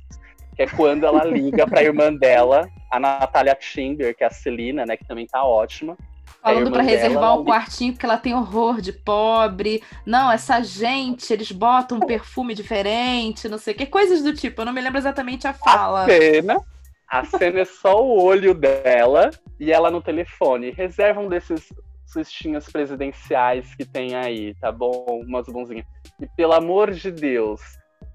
[0.58, 4.88] que é quando ela liga pra irmã dela, a Natália Timber, que é a Celina,
[4.88, 5.96] né, que também tá ótima.
[6.42, 9.84] Falando para reservar o quartinho porque ela tem horror de pobre.
[10.06, 14.62] Não, essa gente, eles botam um perfume diferente, não sei o que, coisas do tipo.
[14.62, 16.04] Eu não me lembro exatamente a fala.
[16.04, 16.62] A cena,
[17.10, 20.72] a cena é só o olho dela e ela no telefone.
[20.72, 21.74] Reserva um desses
[22.06, 25.22] sustinhos presidenciais que tem aí, tá bom?
[25.26, 25.86] Umas bonzinhas.
[26.20, 27.62] E pelo amor de Deus,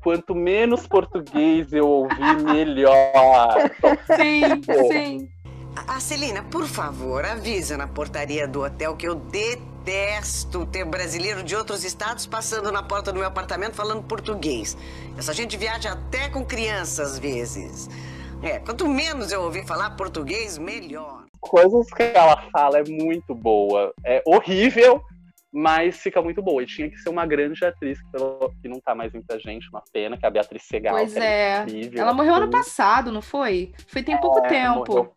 [0.02, 3.70] quanto menos português eu ouvir, melhor.
[4.16, 5.28] Sim, sim.
[5.74, 11.56] A Celina, por favor, avisa na portaria do hotel que eu detesto ter brasileiro de
[11.56, 14.76] outros estados passando na porta do meu apartamento falando português.
[15.16, 17.88] Essa gente viaja até com crianças às vezes.
[18.42, 21.24] É, quanto menos eu ouvir falar português, melhor.
[21.40, 23.94] Coisas que ela fala é muito boa.
[24.04, 25.02] É horrível,
[25.50, 26.62] mas fica muito boa.
[26.62, 27.98] E tinha que ser uma grande atriz,
[28.60, 30.94] que não tá mais entre a gente, uma pena, que é a Beatriz Segal.
[30.94, 31.62] Pois é.
[31.62, 33.72] Incrível, ela morreu ano passado, não foi?
[33.86, 34.94] Foi tem pouco é, tempo.
[34.94, 35.14] Morreu.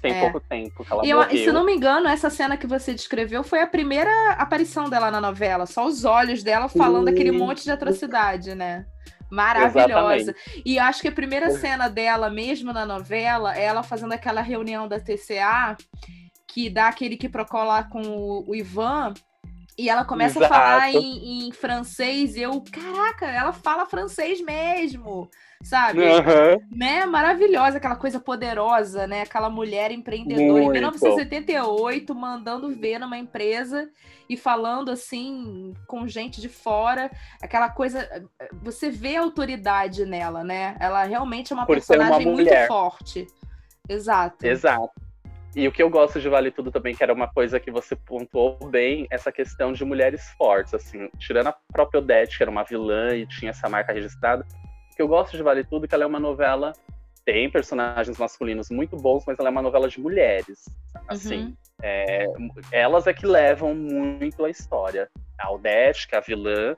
[0.00, 0.20] Tem é.
[0.20, 1.36] pouco tempo que ela e, eu, morreu.
[1.36, 5.10] E se não me engano, essa cena que você descreveu foi a primeira aparição dela
[5.10, 5.66] na novela.
[5.66, 8.86] Só os olhos dela falando aquele monte de atrocidade, né?
[9.30, 10.30] Maravilhosa.
[10.30, 10.62] Exatamente.
[10.64, 14.88] E acho que a primeira cena dela mesmo na novela é ela fazendo aquela reunião
[14.88, 15.76] da TCA
[16.46, 19.12] que dá aquele que procola com o, o Ivan
[19.78, 20.52] e ela começa Exato.
[20.52, 25.30] a falar em, em, francês, e eu, caraca, ela fala francês mesmo,
[25.62, 26.00] sabe?
[26.00, 26.60] Uhum.
[26.70, 27.04] Né?
[27.06, 29.22] Maravilhosa, aquela coisa poderosa, né?
[29.22, 30.70] Aquela mulher empreendedora Muito.
[30.70, 33.88] em 1978, mandando ver numa empresa
[34.28, 37.10] e falando assim com gente de fora,
[37.42, 38.26] aquela coisa,
[38.62, 40.76] você vê a autoridade nela, né?
[40.78, 43.26] Ela realmente é uma Por personagem uma muito forte.
[43.88, 44.46] Exato.
[44.46, 44.90] Exato.
[45.56, 47.96] E o que eu gosto de Vale Tudo também, que era uma coisa que você
[47.96, 52.62] pontuou bem, essa questão de mulheres fortes, assim, tirando a própria Odete, que era uma
[52.62, 54.46] vilã e tinha essa marca registrada.
[54.98, 56.72] O que eu gosto de Vale Tudo é que ela é uma novela,
[57.24, 60.64] tem personagens masculinos muito bons, mas ela é uma novela de mulheres,
[61.06, 61.44] assim.
[61.44, 61.56] Uhum.
[61.80, 62.26] É,
[62.72, 65.08] elas é que levam muito a história.
[65.38, 66.74] A Odete, que é a vilã,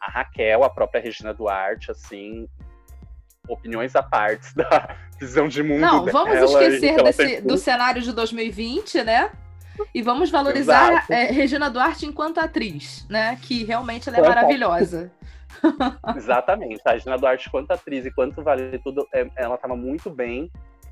[0.00, 2.46] a Raquel, a própria Regina Duarte, assim,
[3.48, 9.02] opiniões à parte da visão de mundo Não, vamos esquecer desse, do cenário de 2020,
[9.02, 9.32] né?
[9.92, 13.36] E vamos valorizar é, Regina Duarte enquanto atriz, né?
[13.42, 15.10] Que realmente ela é maravilhosa.
[16.16, 16.80] Exatamente.
[16.84, 20.50] A Regina Duarte, quanto atriz e quanto vale tudo, é, ela estava muito bem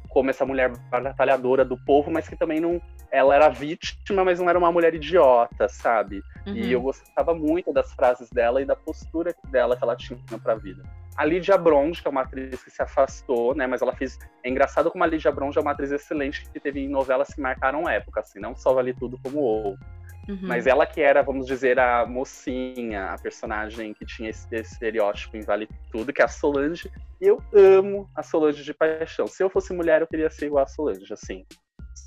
[0.09, 2.81] como essa mulher batalhadora do povo, mas que também não.
[3.11, 6.23] Ela era vítima, mas não era uma mulher idiota, sabe?
[6.47, 6.55] Uhum.
[6.55, 10.53] E eu gostava muito das frases dela e da postura dela que ela tinha para
[10.53, 10.83] a vida.
[11.17, 13.67] A Lídia Bronze, que é uma atriz que se afastou, né?
[13.67, 14.19] Mas ela fez.
[14.43, 17.41] É engraçado como a Lídia Bronze é uma atriz excelente que teve em novelas que
[17.41, 19.85] marcaram época, assim, não só Vale Tudo como outro.
[20.29, 20.39] Uhum.
[20.43, 25.37] Mas ela que era, vamos dizer, a mocinha, a personagem que tinha esse, esse estereótipo
[25.37, 26.91] em Vale Tudo, que é a Solange.
[27.21, 29.27] E eu amo a Solange de paixão.
[29.27, 31.45] Se eu fosse mulher, eu queria ser igual a Solange, assim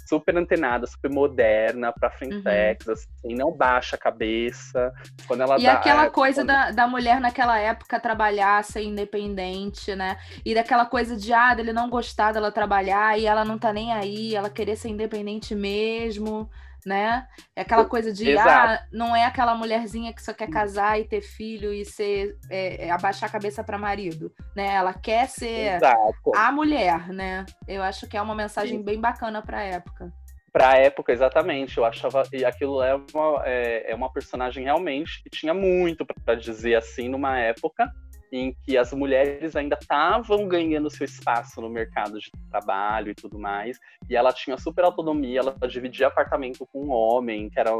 [0.07, 2.93] super antenada, super moderna, pra frentex, uhum.
[2.93, 4.93] assim, não baixa a cabeça.
[5.27, 6.47] Quando ela e dá, aquela é, coisa quando...
[6.47, 10.17] da, da mulher naquela época trabalhar, ser independente, né?
[10.45, 13.91] E daquela coisa de, ah, dele não gostar dela trabalhar e ela não tá nem
[13.91, 16.49] aí, ela querer ser independente mesmo
[16.87, 17.27] né?
[17.53, 18.73] É aquela coisa de, ah, Exato.
[18.73, 22.87] ah, não é aquela mulherzinha que só quer casar e ter filho e ser, é,
[22.87, 24.73] é, abaixar a cabeça para marido, né?
[24.73, 26.31] Ela quer ser Exato.
[26.33, 27.45] a mulher, né?
[27.67, 28.83] Eu acho que é uma mensagem Sim.
[28.85, 30.13] bem bacana para a época.
[30.53, 31.77] Para a época, exatamente.
[31.77, 36.35] Eu achava e aquilo é uma, é, é uma personagem realmente que tinha muito para
[36.35, 37.91] dizer assim numa época
[38.31, 43.39] em que as mulheres ainda estavam ganhando seu espaço no mercado de trabalho e tudo
[43.39, 47.71] mais, e ela tinha super autonomia, ela dividia apartamento com um homem, que era,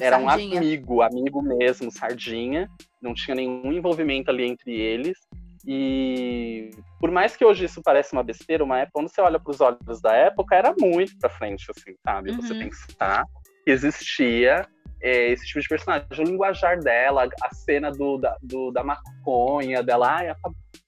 [0.00, 2.68] era um amigo, amigo mesmo, sardinha,
[3.00, 5.18] não tinha nenhum envolvimento ali entre eles,
[5.66, 9.50] E por mais que hoje isso pareça uma besteira, uma época, quando você olha para
[9.50, 12.30] os olhos da época, era muito para frente, assim, sabe?
[12.30, 12.36] Uhum.
[12.36, 13.24] Você pensar
[13.64, 14.66] que existia
[15.04, 16.06] é, esse tipo de personagem.
[16.18, 20.38] O linguajar dela, a cena do, da, do, da maconha dela, ai, ela,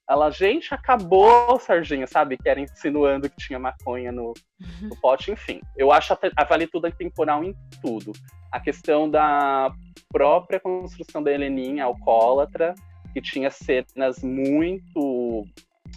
[0.09, 2.35] ela, gente, acabou, Serginha, sabe?
[2.35, 4.33] Que era insinuando que tinha maconha no,
[4.81, 5.61] no pote, enfim.
[5.77, 8.11] Eu acho a, a Vale Tudo temporal em tudo.
[8.51, 9.71] A questão da
[10.11, 12.73] própria construção da Heleninha, alcoólatra,
[13.13, 15.45] que tinha cenas muito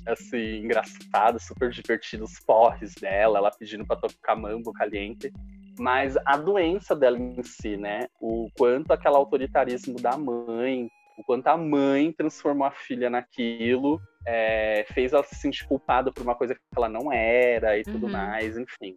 [0.07, 5.33] assim, engraçadas, super divertidas, os porres dela, ela pedindo para tocar mambo caliente.
[5.79, 8.07] Mas a doença dela em si, né?
[8.21, 14.85] O quanto aquele autoritarismo da mãe, o quanto a mãe transformou a filha naquilo, é,
[14.93, 18.13] fez ela se sentir culpada por uma coisa que ela não era e tudo Uhum.
[18.13, 18.95] mais, enfim.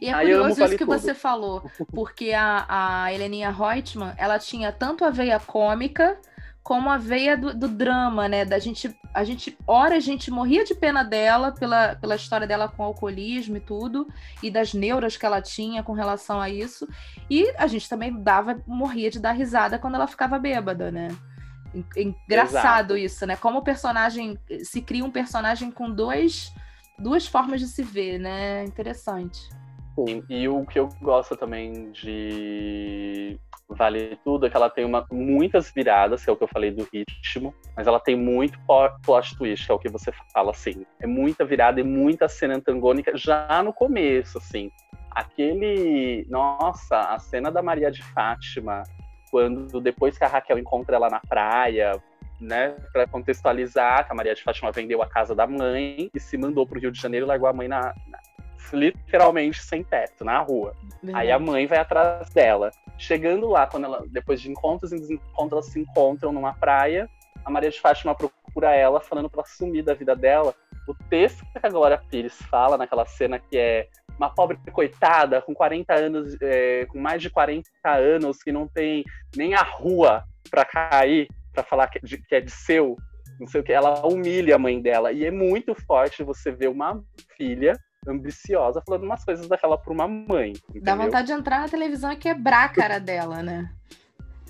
[0.00, 0.98] E é Aí curioso isso que Tudo.
[0.98, 6.18] você falou, porque a, a Heleninha Reutemann, ela tinha tanto a veia cômica
[6.66, 8.44] como a veia do, do drama, né?
[8.44, 12.66] Da gente, a gente, ora a gente morria de pena dela pela, pela história dela
[12.66, 14.08] com alcoolismo e tudo,
[14.42, 16.88] e das neuras que ela tinha com relação a isso,
[17.30, 21.06] e a gente também dava, morria de dar risada quando ela ficava bêbada, né?
[21.72, 21.84] En-
[22.26, 22.96] Engraçado Exato.
[22.96, 23.36] isso, né?
[23.36, 26.52] Como o personagem se cria um personagem com dois,
[26.98, 28.64] duas formas de se ver, né?
[28.64, 29.48] Interessante.
[29.94, 35.04] Sim, e o que eu gosto também de Vale Tudo é que ela tem uma,
[35.10, 39.36] muitas viradas, que é o que eu falei do ritmo, mas ela tem muito plot
[39.36, 40.86] twist, que é o que você fala, assim.
[41.00, 44.70] É muita virada e muita cena antagônica já no começo, assim.
[45.10, 46.26] Aquele.
[46.28, 48.82] Nossa, a cena da Maria de Fátima,
[49.30, 52.00] quando depois que a Raquel encontra ela na praia,
[52.40, 56.36] né, para contextualizar, que a Maria de Fátima vendeu a casa da mãe e se
[56.36, 58.20] mandou pro Rio de Janeiro e largou a mãe na, na-
[58.72, 60.74] literalmente sem teto, na rua.
[61.14, 62.70] Aí a mãe vai atrás dela.
[62.98, 67.08] Chegando lá, quando ela, depois de encontros e desencontros, elas se encontram numa praia.
[67.44, 70.54] A Maria de Fátima procura ela, falando pra sumir da vida dela.
[70.88, 75.54] O texto que a Glória Pires fala naquela cena que é uma pobre coitada com
[75.54, 79.04] 40 anos, é, com mais de 40 anos, que não tem
[79.36, 82.96] nem a rua pra cair, pra falar que, de- que é de seu,
[83.38, 83.72] não sei o que.
[83.72, 85.12] Ela humilha a mãe dela.
[85.12, 87.04] E é muito forte você ver uma
[87.36, 87.74] filha
[88.06, 90.52] ambiciosa falando umas coisas daquela pra uma mãe.
[90.52, 90.96] Dá entendeu?
[90.96, 93.70] vontade de entrar na televisão e quebrar a cara dela, né?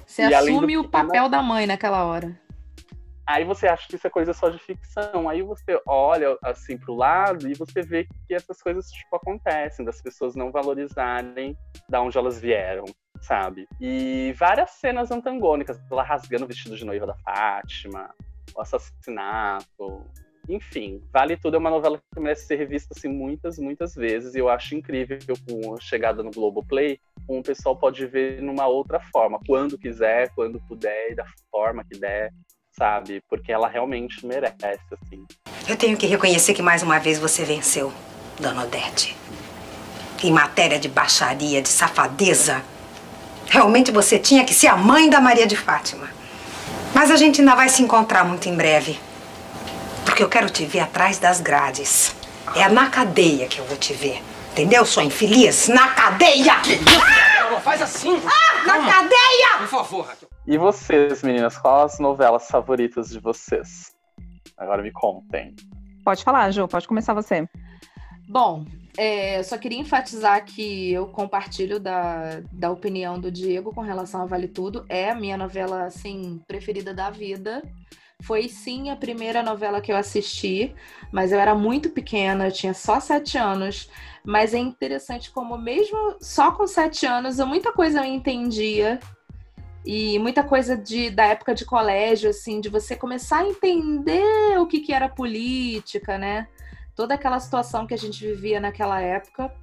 [0.07, 2.39] Você E assume o papel da mãe naquela hora.
[3.27, 5.29] Aí você acha que isso é coisa só de ficção.
[5.29, 10.01] Aí você olha assim pro lado e você vê que essas coisas tipo acontecem, das
[10.01, 11.57] pessoas não valorizarem
[11.89, 12.85] da onde elas vieram,
[13.21, 13.67] sabe?
[13.81, 18.15] E várias cenas antagônicas, ela rasgando o vestido de noiva da Fátima,
[18.55, 20.07] o assassinato,
[20.49, 24.35] enfim, Vale Tudo é uma novela que merece ser revista assim muitas, muitas vezes.
[24.35, 28.67] E eu acho incrível com a chegada no Globoplay, como o pessoal pode ver numa
[28.67, 32.33] outra forma, quando quiser, quando puder da forma que der,
[32.79, 33.21] sabe?
[33.29, 35.25] Porque ela realmente merece, assim.
[35.69, 37.93] Eu tenho que reconhecer que mais uma vez você venceu,
[38.39, 39.17] Dona Odete.
[40.23, 42.63] Em matéria de baixaria, de safadeza,
[43.47, 46.09] realmente você tinha que ser a mãe da Maria de Fátima.
[46.95, 48.99] Mas a gente ainda vai se encontrar muito em breve.
[50.17, 52.17] Porque eu quero te ver atrás das grades.
[52.57, 54.23] É na cadeia que eu vou te ver.
[54.53, 55.69] Entendeu, sua infeliz?
[55.69, 56.55] Na cadeia!
[57.51, 58.19] Não faz assim!
[58.67, 59.59] Na cadeia!
[59.59, 60.31] Por favor, Raquel.
[60.47, 63.95] E vocês, meninas, quais as novelas favoritas de vocês?
[64.57, 65.55] Agora me contem.
[66.03, 67.47] Pode falar, Ju, pode começar você.
[68.27, 68.65] Bom,
[68.97, 74.25] é, só queria enfatizar que eu compartilho da, da opinião do Diego com relação a
[74.25, 74.87] Vale Tudo.
[74.89, 77.63] É a minha novela, assim, preferida da vida.
[78.23, 80.75] Foi sim a primeira novela que eu assisti,
[81.13, 83.91] mas eu era muito pequena, eu tinha só sete anos.
[84.25, 88.99] Mas é interessante como, mesmo só com sete anos, eu, muita coisa eu entendia.
[89.85, 94.67] E muita coisa de, da época de colégio, assim, de você começar a entender o
[94.67, 96.49] que, que era política, né?
[96.97, 99.55] Toda aquela situação que a gente vivia naquela época.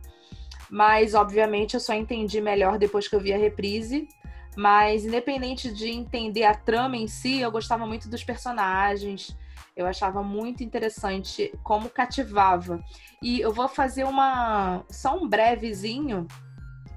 [0.69, 4.07] Mas, obviamente, eu só entendi melhor depois que eu vi a reprise.
[4.55, 9.35] Mas, independente de entender a trama em si, eu gostava muito dos personagens.
[9.75, 12.83] Eu achava muito interessante como cativava.
[13.21, 16.27] E eu vou fazer uma só um brevezinho.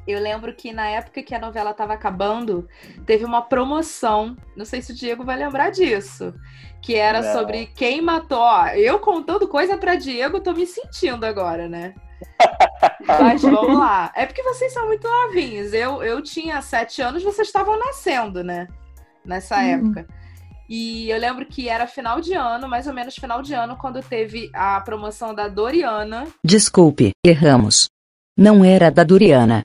[0.06, 2.68] Eu lembro que na época que a novela estava acabando,
[3.04, 4.36] teve uma promoção.
[4.54, 6.34] Não sei se o Diego vai lembrar disso.
[6.82, 7.32] Que era Não.
[7.32, 8.38] sobre quem matou.
[8.38, 11.94] Ó, eu contando coisa para Diego, tô me sentindo agora, né?
[13.06, 14.12] Mas vamos lá.
[14.14, 15.72] É porque vocês são muito novinhos.
[15.72, 18.66] Eu, eu tinha sete anos, vocês estavam nascendo, né?
[19.24, 19.62] Nessa Uhum.
[19.62, 20.06] época.
[20.68, 24.02] E eu lembro que era final de ano, mais ou menos final de ano, quando
[24.02, 26.26] teve a promoção da Doriana.
[26.44, 27.88] Desculpe, erramos.
[28.36, 29.62] Não era da Duriana.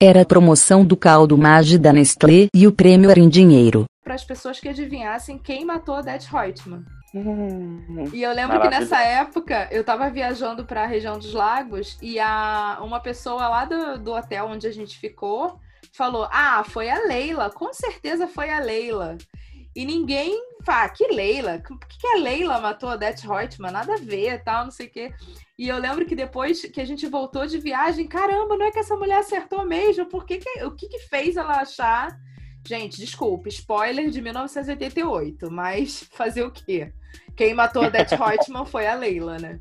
[0.00, 3.84] Era a promoção do caldo Mage da Nestlé e o prêmio era em dinheiro.
[4.04, 6.84] para as pessoas que adivinhassem quem matou a Odete Reutemann.
[7.14, 8.90] Hum, E eu lembro que Maravilhoso.
[8.90, 13.64] nessa época eu tava viajando para a região dos lagos e a, uma pessoa lá
[13.64, 15.60] do, do hotel onde a gente ficou
[15.92, 19.16] falou: Ah, foi a Leila, com certeza foi a Leila.
[19.76, 21.60] E ninguém fala, que Leila?
[21.66, 23.72] Por que, que a Leila matou a Odette Reutemann?
[23.72, 25.12] Nada a ver, tal, não sei o quê.
[25.58, 28.78] E eu lembro que depois que a gente voltou de viagem, caramba, não é que
[28.78, 30.06] essa mulher acertou mesmo?
[30.06, 32.16] Por que que- o que, que fez ela achar?
[32.66, 36.92] Gente, desculpa, spoiler de 1988, mas fazer o quê?
[37.36, 39.60] Quem matou a Odette Reutemann foi a Leila, né?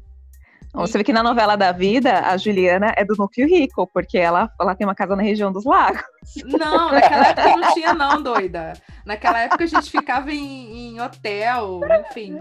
[0.74, 4.52] Você vê que na novela da vida, a Juliana é do núcleo rico, porque ela,
[4.60, 6.02] ela tem uma casa na região dos lagos.
[6.46, 8.74] Não, naquela época não tinha, não, doida.
[9.06, 12.40] Naquela época a gente ficava em, em hotel, enfim.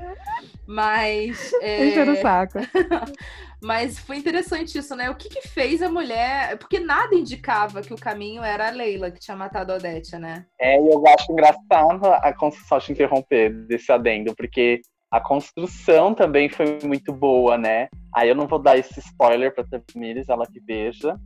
[0.66, 1.53] Mas.
[1.61, 2.59] é, Enchendo o saco.
[3.61, 5.09] Mas foi interessante isso, né?
[5.09, 6.59] O que, que fez a mulher.
[6.59, 10.47] Porque nada indicava que o caminho era a Leila que tinha matado a Odete, né?
[10.61, 14.80] É, e eu acho engraçado a construção, só te interromper desse adendo, porque
[15.13, 17.89] a construção também foi muito boa, né?
[18.15, 21.21] Aí eu não vou dar esse spoiler pra Tamires, ela que veja,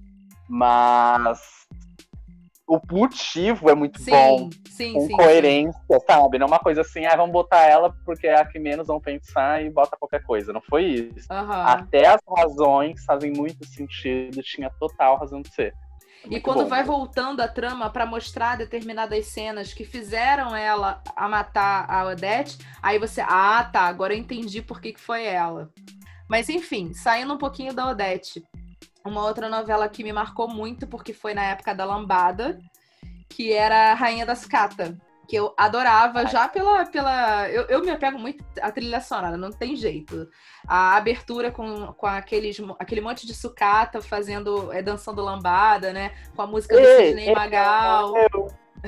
[0.49, 1.41] mas
[2.67, 5.13] o motivo é muito Sim, bom, sim, com sim.
[5.13, 6.37] coerência, sabe?
[6.37, 9.01] Não é uma coisa assim, ah, vamos botar ela porque é a que menos vão
[9.01, 10.53] pensar e bota qualquer coisa.
[10.53, 11.21] Não foi isso.
[11.21, 11.27] sim.
[11.31, 11.65] Aham.
[11.65, 15.73] Até as razões fazem muito sentido, tinha total razão de ser.
[16.29, 16.69] E quando bom.
[16.69, 22.59] vai voltando a trama pra mostrar determinadas cenas que fizeram ela a matar a Odette,
[22.83, 25.71] aí você, ah, tá, agora eu entendi por que, que foi ela.
[26.29, 28.45] Mas enfim, saindo um pouquinho da Odette,
[29.05, 32.59] uma outra novela que me marcou muito porque foi na época da Lambada,
[33.29, 34.97] que era Rainha da Sucata.
[35.29, 36.87] Que eu adorava já pela.
[36.87, 40.29] pela eu, eu me apego muito à trilha sonora, não tem jeito.
[40.67, 46.13] A abertura com, com aqueles, aquele monte de sucata fazendo, é, dançando lambada, né?
[46.35, 48.15] Com a música do Ei, Sidney ei, Magal.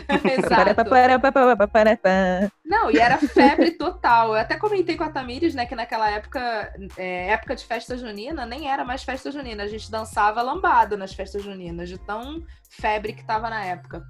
[0.09, 0.91] Exato.
[0.91, 2.51] Parapaparapaparapá.
[2.65, 4.29] Não, e era febre total.
[4.29, 8.47] Eu até comentei com a Tamires, né, que naquela época, é, época de festa junina,
[8.47, 9.65] nem era mais festa junina.
[9.65, 14.05] A gente dançava lambada nas festas juninas, de tão febre que tava na época.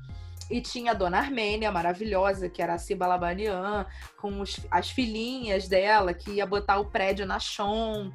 [0.51, 3.85] E tinha a Dona Armênia, maravilhosa, que era a Ciba Labanian,
[4.17, 8.11] com os- as filhinhas dela, que ia botar o prédio na chão.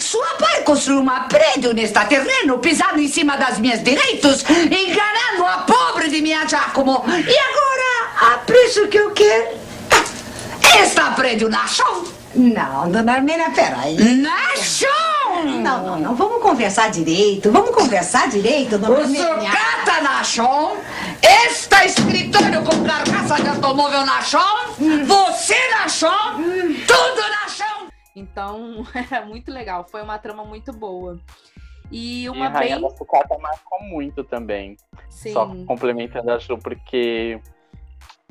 [0.00, 5.58] Sua pai construiu um prédio nesta terreno, pisando em cima das minhas direitos, enganando a
[5.58, 7.04] pobre de minha Giacomo.
[7.06, 9.56] E agora, a preço que eu quero,
[10.82, 12.04] está prédio na chão.
[12.34, 13.96] Não, dona Armênia, peraí.
[14.16, 15.15] Na chão!
[15.44, 16.14] Não, não, não.
[16.14, 17.50] Vamos conversar direito.
[17.50, 20.76] Vamos conversar direito, dona O sucata na chão,
[21.22, 24.74] esta escritório com carcaça de automóvel na chão,
[25.06, 26.34] você na chão,
[26.86, 27.88] tudo na chão.
[28.14, 29.86] Então, era muito legal.
[29.90, 31.18] Foi uma trama muito boa.
[31.90, 32.88] E E uma a Rainha bem.
[32.88, 34.76] da Sucata marcou muito também.
[35.08, 35.32] Sim.
[35.32, 37.40] Só complementando a Ju, porque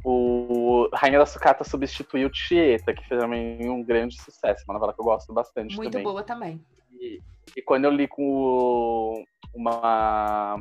[0.04, 5.00] o Rainha da Sucata substituiu Tieta, que fez também um grande sucesso, uma novela que
[5.02, 6.04] eu gosto bastante Muito também.
[6.04, 6.62] boa também.
[7.06, 7.22] E,
[7.56, 10.60] e quando eu li com o- uma,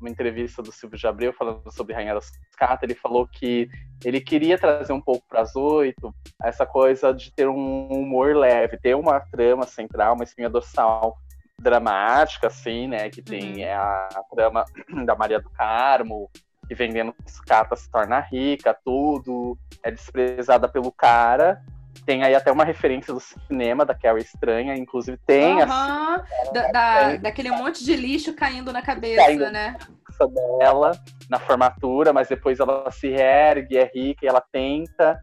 [0.00, 3.68] uma entrevista do Silvio de Abreu falando sobre Rainha da Sucata, ele falou que
[4.04, 8.76] ele queria trazer um pouco para as oito essa coisa de ter um humor leve,
[8.78, 11.16] ter uma trama central, uma espinha dorsal
[11.60, 13.08] dramática, assim, né?
[13.10, 13.70] Que tem Uhum.
[13.72, 14.64] a, trama
[15.06, 16.30] da Maria do Carmo,
[16.68, 21.62] que vendendo sucata se torna rica, tudo, é desprezada pelo cara.
[22.06, 26.22] Tem aí até uma referência do cinema da Carrie Estranha, inclusive tem a Aham,
[26.52, 29.50] da, da- daquele monte de lixo caindo na cabeça, Caindo.
[29.50, 29.76] né?
[30.18, 30.28] cabeça
[30.58, 30.90] dela
[31.30, 35.18] na formatura, mas depois ela se ergue, é rica e ela tenta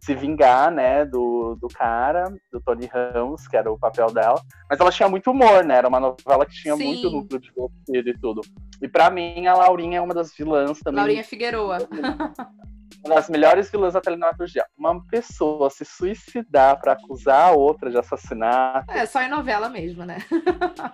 [0.00, 4.42] se vingar, né, do, do cara, do Tony Ramos, que era o papel dela.
[4.68, 5.76] Mas ela tinha muito humor, né?
[5.76, 6.84] Era uma novela que tinha Sim.
[6.84, 8.40] muito núcleo de divertido e tudo.
[8.82, 10.98] E pra mim, a Laurinha é uma das vilãs também.
[10.98, 11.78] Laurinha Figueroa.
[13.04, 14.64] Uma das melhores vilãs da teledramaturgia.
[14.76, 20.04] Uma pessoa se suicidar pra acusar a outra de assassinato É, só em novela mesmo,
[20.04, 20.18] né?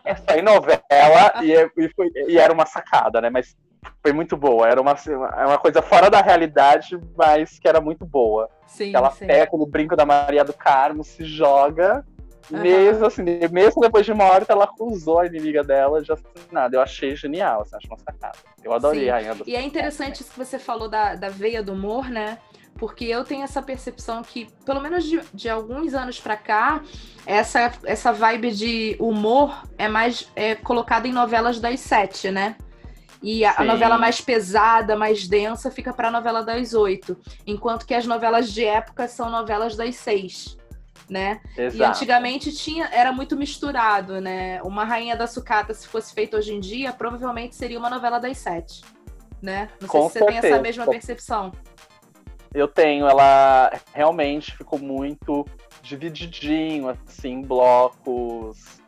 [0.05, 3.31] é só em novela e, é- e foi- e era uma sacada, né?
[3.31, 3.57] Mas
[4.03, 4.69] foi muito boa.
[4.69, 4.93] Era uma,
[5.37, 8.49] é uma coisa fora da realidade, mas que era muito boa.
[8.67, 9.27] Sim, ela sim.
[9.27, 12.05] pega no brinco da Maria do Carmo, se joga.
[12.53, 12.63] Aham.
[12.63, 16.75] Mesmo assim, mesmo depois de morta, ela acusou a inimiga dela de assassinato.
[16.75, 18.37] Eu achei genial, assim, acho uma sacada.
[18.63, 19.11] Eu adorei Sim.
[19.11, 22.09] a Rainha do E é interessante isso que você falou da, da veia do humor,
[22.11, 22.39] né?
[22.77, 26.83] Porque eu tenho essa percepção que, pelo menos de, de alguns anos pra cá,
[27.25, 32.57] essa, essa vibe de humor é mais é, colocada em novelas das sete, né?
[33.23, 37.17] E a, a novela mais pesada, mais densa, fica pra novela das oito.
[37.47, 40.59] Enquanto que as novelas de época são novelas das seis,
[41.09, 41.41] né?
[41.57, 41.91] E Exato.
[41.91, 44.63] antigamente tinha, era muito misturado, né?
[44.63, 48.39] Uma Rainha da Sucata, se fosse feita hoje em dia, provavelmente seria uma novela das
[48.39, 48.83] sete,
[49.43, 49.69] né?
[49.81, 50.63] Não sei Com se você tem essa certeza.
[50.63, 51.53] mesma percepção.
[52.55, 55.45] eu tenho, ela realmente ficou muito
[55.83, 58.83] divididinho, assim, em blocos.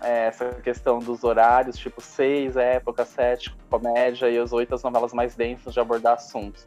[0.00, 5.12] É, essa questão dos horários, tipo seis época, sete comédia e as oito as novelas
[5.12, 6.66] mais densas de abordar assuntos.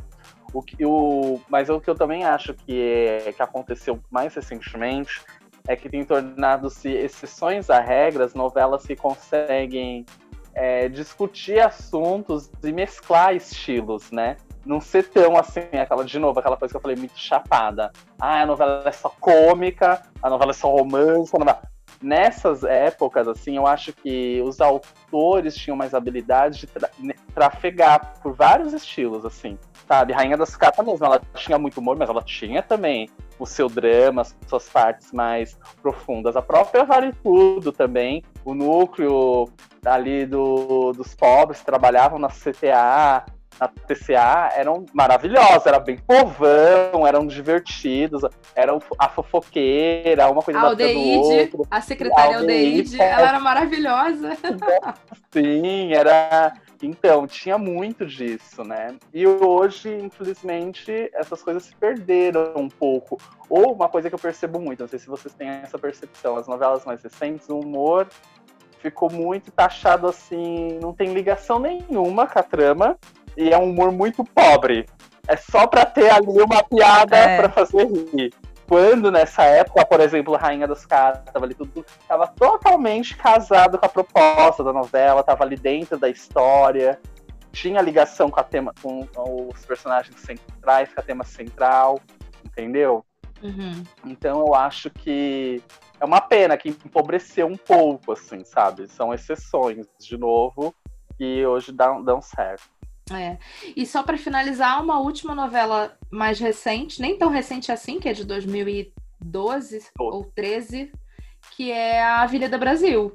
[0.55, 5.21] O que, o, mas o que eu também acho que, é, que aconteceu mais recentemente
[5.67, 10.05] é que tem tornado-se exceções a regras, novelas que conseguem
[10.53, 14.37] é, discutir assuntos e mesclar estilos, né?
[14.65, 17.91] Não ser tão assim, aquela, de novo, aquela coisa que eu falei muito chapada.
[18.17, 21.61] Ah, a novela é só cômica, a novela é só romance, a novela
[22.05, 26.89] nessas épocas, assim, eu acho que os autores tinham mais habilidade de tra
[27.33, 30.13] trafegar por vários estilos, assim, sabe?
[30.13, 34.23] Rainha das Capas mesmo, ela tinha muito humor, mas ela tinha também o seu drama,
[34.47, 36.37] suas partes mais profundas.
[36.37, 39.49] A própria Vale Tudo também, o núcleo
[39.83, 43.25] ali do, dos pobres trabalhavam na CTA,
[43.59, 48.23] na TCA eram maravilhosas, era bem povão, eram divertidos,
[48.55, 54.31] eram a fofoqueira, uma coisa a Aldeide, a secretária Aldeide, ela era maravilhosa.
[55.31, 56.53] Sim, era.
[56.83, 58.95] Então, tinha muito disso, né?
[59.13, 63.17] E hoje, infelizmente, essas coisas se perderam um pouco.
[63.49, 66.47] Ou uma coisa que eu percebo muito, não sei se vocês têm essa percepção, as
[66.47, 68.07] novelas mais recentes, o humor
[68.79, 72.97] ficou muito taxado assim, não tem ligação nenhuma com a trama,
[73.37, 74.85] e é um humor muito pobre.
[75.27, 77.37] É só pra ter ali uma piada é.
[77.37, 78.33] pra fazer rir.
[78.67, 83.85] Quando nessa época, por exemplo, Rainha dos Caras tava ali tudo, tava totalmente casado com
[83.85, 86.99] a proposta da novela, tava ali dentro da história,
[87.51, 89.07] tinha ligação com a tema, com
[89.53, 91.99] os personagens centrais, com a tema central,
[92.43, 93.05] entendeu?
[93.43, 93.83] Uhum.
[94.03, 95.61] Então eu acho que
[95.99, 98.87] é uma pena que empobreceu um pouco, assim, sabe?
[98.87, 100.73] São exceções, de novo,
[101.17, 102.63] que hoje dão, dão certo.
[103.11, 103.37] É.
[103.75, 108.13] E só para finalizar, uma última novela mais recente, nem tão recente assim, que é
[108.13, 110.03] de 2012 oh.
[110.03, 110.91] ou 13,
[111.51, 113.13] que é a Avenida Brasil,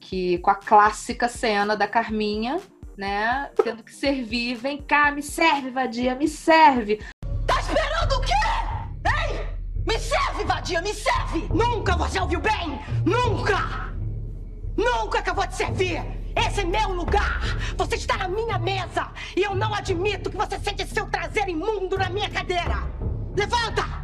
[0.00, 2.58] que com a clássica cena da Carminha,
[2.96, 7.04] né, tendo que servir, vem cá, me serve, vadia, me serve.
[7.46, 8.32] Tá esperando o quê?
[9.04, 9.46] Ei!
[9.86, 11.48] Me serve, vadia, me serve!
[11.52, 12.80] Nunca você ouviu bem!
[13.04, 13.92] Nunca!
[14.74, 16.17] Nunca que eu vou te servir!
[16.46, 17.40] Esse é meu lugar.
[17.76, 19.08] Você está na minha mesa.
[19.36, 22.82] E eu não admito que você sente seu traseiro imundo na minha cadeira.
[23.36, 23.98] Levanta!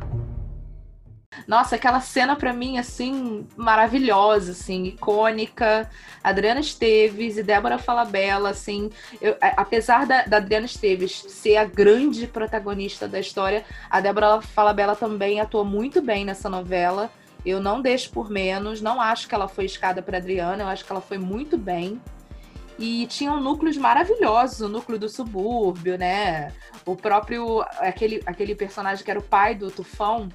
[1.47, 5.91] Nossa, aquela cena para mim, assim, maravilhosa, assim, icônica.
[6.22, 12.26] Adriana Esteves e Débora Falabella, assim, eu, apesar da, da, Adriana Esteves ser a grande
[12.26, 17.11] protagonista da história, a Débora Falabella também atuou muito bem nessa novela.
[17.45, 20.85] Eu não deixo por menos, não acho que ela foi escada para Adriana, eu acho
[20.85, 22.01] que ela foi muito bem.
[22.79, 26.53] E tinham núcleos maravilhosos, o núcleo do subúrbio, né?
[26.85, 30.29] O próprio, aquele, aquele personagem que era o pai do Tufão,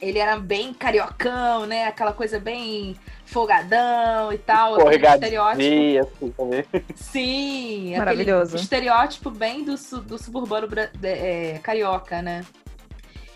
[0.00, 1.84] ele era bem cariocão, né?
[1.84, 4.78] Aquela coisa bem folgadão e tal.
[4.90, 6.00] Estereótipo.
[6.00, 6.64] Assim, também.
[6.96, 8.56] Sim, maravilhoso.
[8.56, 10.66] estereótipo bem do, do suburbano
[11.02, 12.44] é, carioca, né?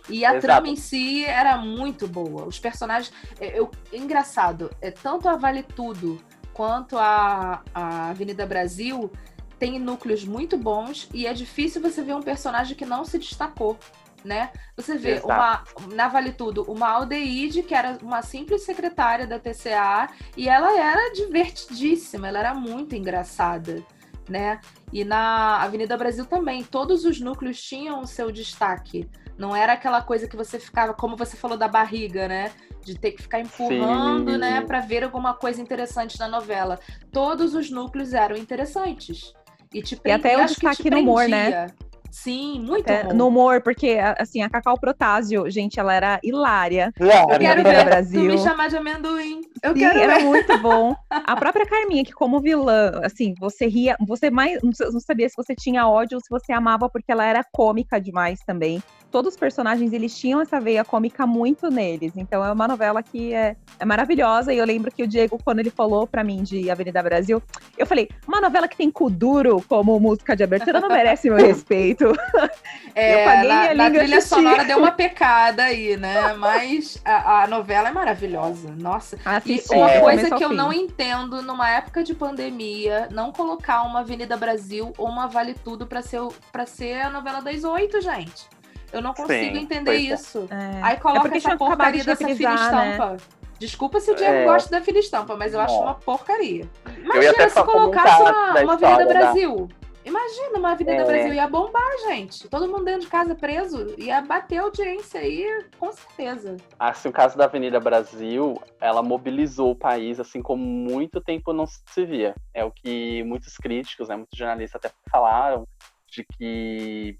[0.08, 0.40] E a Exato.
[0.40, 2.44] trama em si era muito boa.
[2.44, 3.12] Os personagens.
[3.40, 6.20] É, eu, engraçado, é tanto a Vale Tudo
[6.54, 9.10] quanto a, a Avenida Brasil
[9.58, 13.78] tem núcleos muito bons e é difícil você ver um personagem que não se destacou,
[14.24, 14.50] né?
[14.76, 20.08] Você vê uma, na Vale Tudo uma Aldeide, que era uma simples secretária da TCA,
[20.36, 23.82] e ela era divertidíssima, ela era muito engraçada,
[24.28, 24.60] né?
[24.92, 29.08] E na Avenida Brasil também, todos os núcleos tinham o seu destaque.
[29.36, 32.52] Não era aquela coisa que você ficava, como você falou da barriga, né?
[32.82, 34.38] De ter que ficar empurrando, Sim.
[34.38, 36.78] né, para ver alguma coisa interessante na novela.
[37.10, 39.32] Todos os núcleos eram interessantes.
[39.72, 41.66] E, te e até o destaque no humor, né?
[42.14, 43.12] Sim, muito é, bom.
[43.12, 46.92] No humor, porque, assim, a Cacau Protásio, gente, ela era hilária.
[46.96, 48.20] Eu quero ver Brasil.
[48.20, 49.40] tu me chamar de amendoim.
[49.60, 50.24] Eu Sim, quero era ver.
[50.24, 50.94] muito bom.
[51.10, 55.56] A própria Carminha, que como vilã, assim, você ria, você mais, não sabia se você
[55.56, 58.80] tinha ódio ou se você amava, porque ela era cômica demais também
[59.14, 62.14] todos os personagens eles tinham essa veia cômica muito neles.
[62.16, 64.52] Então é uma novela que é, é maravilhosa.
[64.52, 67.40] E eu lembro que o Diego, quando ele falou para mim de Avenida Brasil,
[67.78, 72.03] eu falei: uma novela que tem Kuduro como música de abertura não merece meu respeito.
[72.96, 76.32] É, eu paguei na, na trilha sonora deu uma pecada aí, né?
[76.38, 78.72] Mas a, a novela é maravilhosa.
[78.78, 79.18] Nossa.
[79.24, 80.54] Assisti, e uma coisa que eu fim.
[80.54, 85.88] não entendo numa época de pandemia, não colocar uma Avenida Brasil ou uma Vale Tudo
[85.88, 86.20] para ser,
[86.52, 88.48] pra ser a novela das oito, gente.
[88.92, 89.96] Eu não consigo Sim, entender é.
[89.96, 90.46] isso.
[90.48, 90.80] É.
[90.80, 92.54] Aí coloca é essa porcaria dessa fila né?
[92.54, 93.10] estampa.
[93.10, 93.16] Né?
[93.58, 94.44] Desculpa se o Diego é.
[94.44, 96.68] gosta da fila estampa, mas eu acho uma porcaria.
[97.02, 99.68] Imagina se colocasse uma, uma Avenida Brasil.
[100.04, 101.04] Imagina, uma Avenida É.
[101.04, 102.48] Brasil ia bombar, gente.
[102.48, 103.94] Todo mundo dentro de casa preso.
[103.98, 106.56] Ia bater audiência aí, com certeza.
[106.78, 111.66] Assim, o caso da Avenida Brasil, ela mobilizou o país, assim como muito tempo não
[111.66, 112.34] se via.
[112.52, 115.66] É o que muitos críticos, né, muitos jornalistas até falaram,
[116.06, 117.18] de que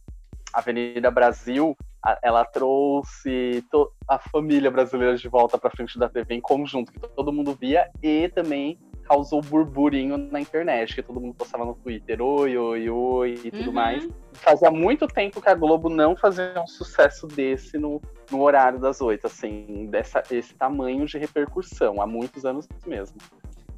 [0.53, 1.77] a Avenida Brasil,
[2.23, 3.65] ela trouxe
[4.07, 7.91] a família brasileira de volta para frente da TV em conjunto, que todo mundo via,
[8.03, 13.41] e também causou burburinho na internet, que todo mundo postava no Twitter, oi, oi, oi,
[13.45, 13.73] e tudo Uhum.
[13.73, 14.09] mais.
[14.33, 18.01] Fazia muito tempo que a Globo não fazia um sucesso desse no,
[18.31, 23.17] no horário das oito, assim, dessa, esse tamanho de repercussão, há muitos anos mesmo.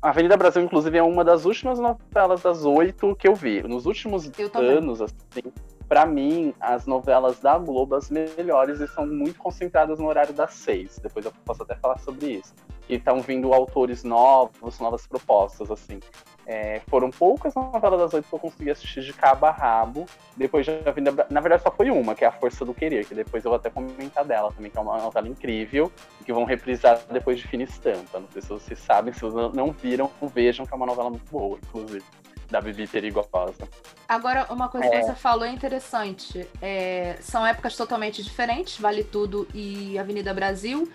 [0.00, 3.62] A Avenida Brasil, inclusive, é uma das últimas novelas das oito que eu vi.
[3.62, 5.42] Nos últimos anos, assim,
[5.88, 10.54] pra mim, as novelas da Globo, as melhores, e são muito concentradas no horário das
[10.54, 10.98] seis.
[10.98, 12.54] Depois eu posso até falar sobre isso.
[12.88, 15.98] E estão vindo autores novos, novas propostas, assim.
[16.46, 20.06] É, foram poucas novelas das oito que eu consegui assistir de cabo a rabo.
[20.36, 23.04] Depois de Avenida Bra- Na verdade, só foi uma, que é A Força do Querer,
[23.04, 25.90] que depois eu vou até comentar dela também, que é uma novela incrível,
[26.24, 28.20] que vão reprisar depois de Fina Estampa.
[28.20, 31.28] Não sei se vocês sabem, se vocês não viram, vejam, que é uma novela muito
[31.28, 32.04] boa, inclusive,
[32.50, 33.68] da Bibi Perigosa.
[34.08, 35.02] Agora, uma coisa que É.
[35.02, 36.46] você falou é interessante.
[36.62, 40.90] É, são épocas totalmente diferentes, Vale Tudo e Avenida Brasil.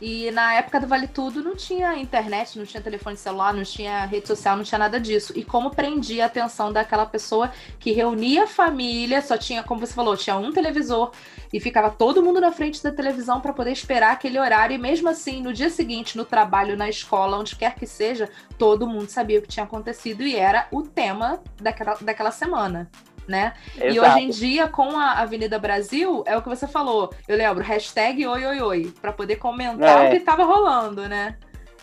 [0.00, 4.04] E na época do Vale Tudo não tinha internet, não tinha telefone celular, não tinha
[4.04, 5.32] rede social, não tinha nada disso.
[5.34, 9.94] E como prendia a atenção daquela pessoa que reunia a família, só tinha, como você
[9.94, 11.12] falou, tinha um televisor
[11.50, 14.74] e ficava todo mundo na frente da televisão para poder esperar aquele horário.
[14.74, 18.28] E mesmo assim, no dia seguinte, no trabalho, na escola, onde quer que seja,
[18.58, 22.90] todo mundo sabia o que tinha acontecido e era o tema daquela, daquela semana.
[23.28, 23.54] Né?
[23.76, 24.08] E Exato.
[24.08, 27.10] hoje em dia, com a Avenida Brasil, é o que você falou.
[27.26, 30.06] Eu lembro, hashtag oi, oi, oi, para poder comentar É.
[30.06, 31.36] o que estava rolando, né?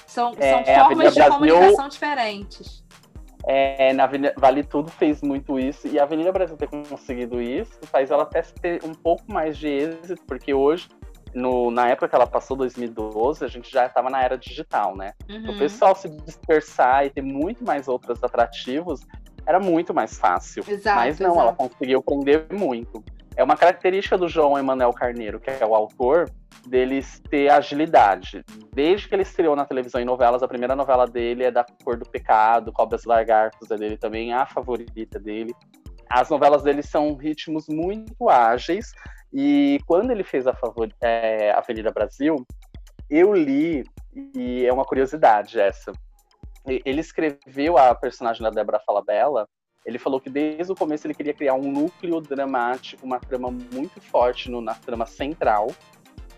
[0.08, 2.84] São, É, são formas de Brasil- comunicação diferentes.
[3.46, 7.78] É, na Avenida Vale Tudo fez muito isso, e a Avenida Brasil ter conseguido isso
[7.92, 10.88] faz ela até ter um pouco mais de êxito, porque hoje,
[11.34, 15.12] no, na época que ela passou, 2012, a gente já estava na era digital, né?
[15.30, 15.50] Uhum.
[15.56, 19.02] O pessoal se dispersar e ter muito mais outros atrativos
[19.46, 20.64] era muito mais fácil.
[20.68, 21.42] Exato, Mas não, exato.
[21.42, 23.04] ela conseguiu prender muito.
[23.36, 26.30] É uma característica do João Emanuel Carneiro, que é o autor,
[26.68, 28.44] deles ter agilidade.
[28.74, 31.98] Desde que ele estreou na televisão em novelas, a primeira novela dele é da Cor
[31.98, 35.54] do Pecado, Cobras Lagartos é dele também, a favorita dele.
[36.10, 38.94] As novelas dele são ritmos muito ágeis,
[39.34, 42.46] e quando ele fez a favor, é, Avenida Brasil,
[43.10, 43.84] eu li,
[44.36, 45.92] e é uma curiosidade essa.
[46.66, 49.48] Ele escreveu a personagem da Débora Falabella.
[49.86, 54.00] Ele falou que desde o começo ele queria criar um núcleo dramático, uma trama muito
[54.00, 55.68] forte no- na trama central.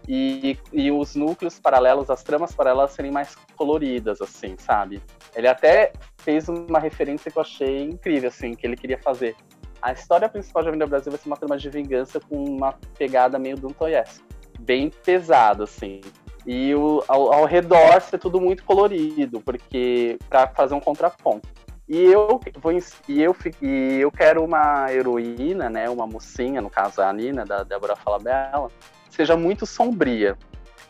[0.07, 5.01] E, e os núcleos paralelos, as tramas paralelas serem mais coloridas, assim, sabe?
[5.35, 9.35] Ele até fez uma referência que eu achei incrível, assim, que ele queria fazer.
[9.81, 13.39] A história principal de Avenida Brasil vai ser uma trama de vingança com uma pegada
[13.39, 14.23] meio Dantoyesco.
[14.59, 16.01] Bem pesada, assim.
[16.45, 21.47] E o, ao, ao redor ser tudo muito colorido, porque para fazer um contraponto.
[21.87, 22.71] E eu vou
[23.07, 27.63] e eu e eu quero uma heroína, né, uma mocinha, no caso a Nina da
[27.63, 28.69] Débora Falabella,
[29.09, 30.35] seja muito sombria.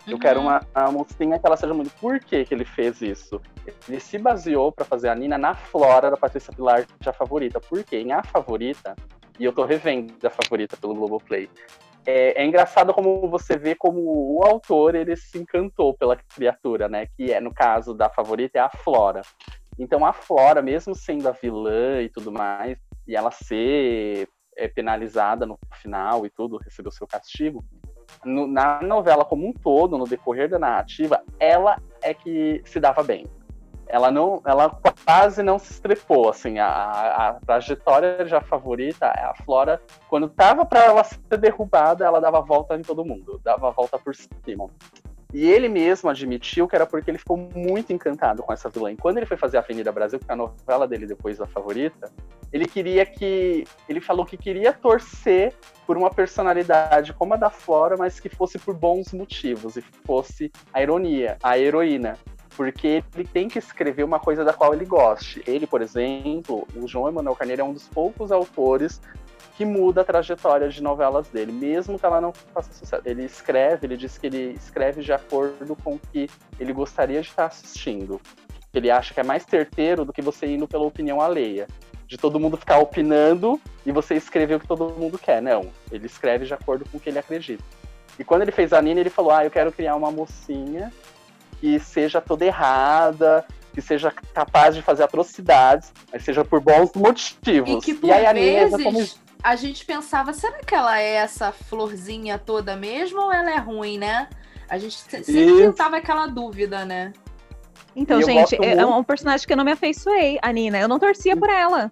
[0.08, 1.92] Eu quero uma, uma mocinha que ela seja muito.
[2.00, 3.42] Por que, que ele fez isso?
[3.90, 7.60] Ele se baseou para fazer a Nina na Flora da Patrícia Pilar de A Favorita.
[7.60, 7.98] Por quê?
[7.98, 8.96] Em A Favorita,
[9.40, 11.50] e eu tô revendo a Favorita pelo Globoplay,
[12.06, 17.08] é, é engraçado como você vê como o autor ele se encantou pela criatura, né?
[17.18, 19.22] Que é, no caso da Favorita, é a Flora.
[19.78, 22.78] Então a Flora, mesmo sendo a vilã e tudo mais,
[23.08, 24.28] e ela ser
[24.58, 27.64] é, penalizada no final e tudo, receber o seu castigo,
[28.24, 33.04] no- na novela como um todo, no decorrer da narrativa, ela é que se dava
[33.04, 33.26] bem.
[33.88, 34.70] Ela não, ela
[35.06, 40.66] quase não se estrepou, assim, a, a, a trajetória já favorita, a Flora, quando tava
[40.66, 44.16] para ela ser derrubada, ela dava a volta em todo mundo, dava a volta por
[44.16, 44.70] cima.
[45.36, 48.92] E ele mesmo admitiu que era porque ele ficou muito encantado com essa vilã.
[48.92, 51.46] E quando ele foi fazer a Avenida Brasil, que é a novela dele depois da
[51.46, 52.10] favorita,
[52.54, 53.66] ele queria que.
[53.90, 55.54] Ele falou que queria torcer
[55.86, 60.50] por uma personalidade como a da Flora, mas que fosse por bons motivos e fosse
[60.74, 62.18] a ironia, a heroína.
[62.56, 65.44] Porque ele tem que escrever uma coisa da qual ele goste.
[65.46, 69.02] Ele, por exemplo, o João Emanuel Carneiro é um dos poucos autores
[69.58, 73.02] que muda a trajetória de novelas dele, mesmo que ela não faça sucesso.
[73.06, 76.30] Ele escreve, ele diz que ele escreve de acordo com o que
[76.60, 78.20] ele gostaria de estar assistindo.
[78.74, 81.68] Ele acha que é mais certeiro do que você indo pela opinião alheia.
[82.06, 85.42] De todo mundo ficar opinando e você escrever o que todo mundo quer.
[85.42, 85.72] Não.
[85.92, 87.64] Ele escreve de acordo com o que ele acredita.
[88.20, 90.92] E quando ele fez a Nina, ele falou: Ah, eu quero criar uma mocinha
[91.60, 97.70] que seja toda errada, que seja capaz de fazer atrocidades, mas seja por bons motivos.
[97.70, 99.06] E que por aí a Nina vezes como
[99.44, 103.98] a gente pensava, será que ela é essa florzinha toda mesmo ou ela é ruim,
[103.98, 104.28] né?
[104.68, 105.74] A gente se- sempre Isso.
[105.74, 107.14] tava aquela dúvida, né?
[107.96, 110.80] Então, E gente, gosto é muito- um personagem que eu não me afeiçoei, a Nina.
[110.80, 111.92] Eu não torcia por ela.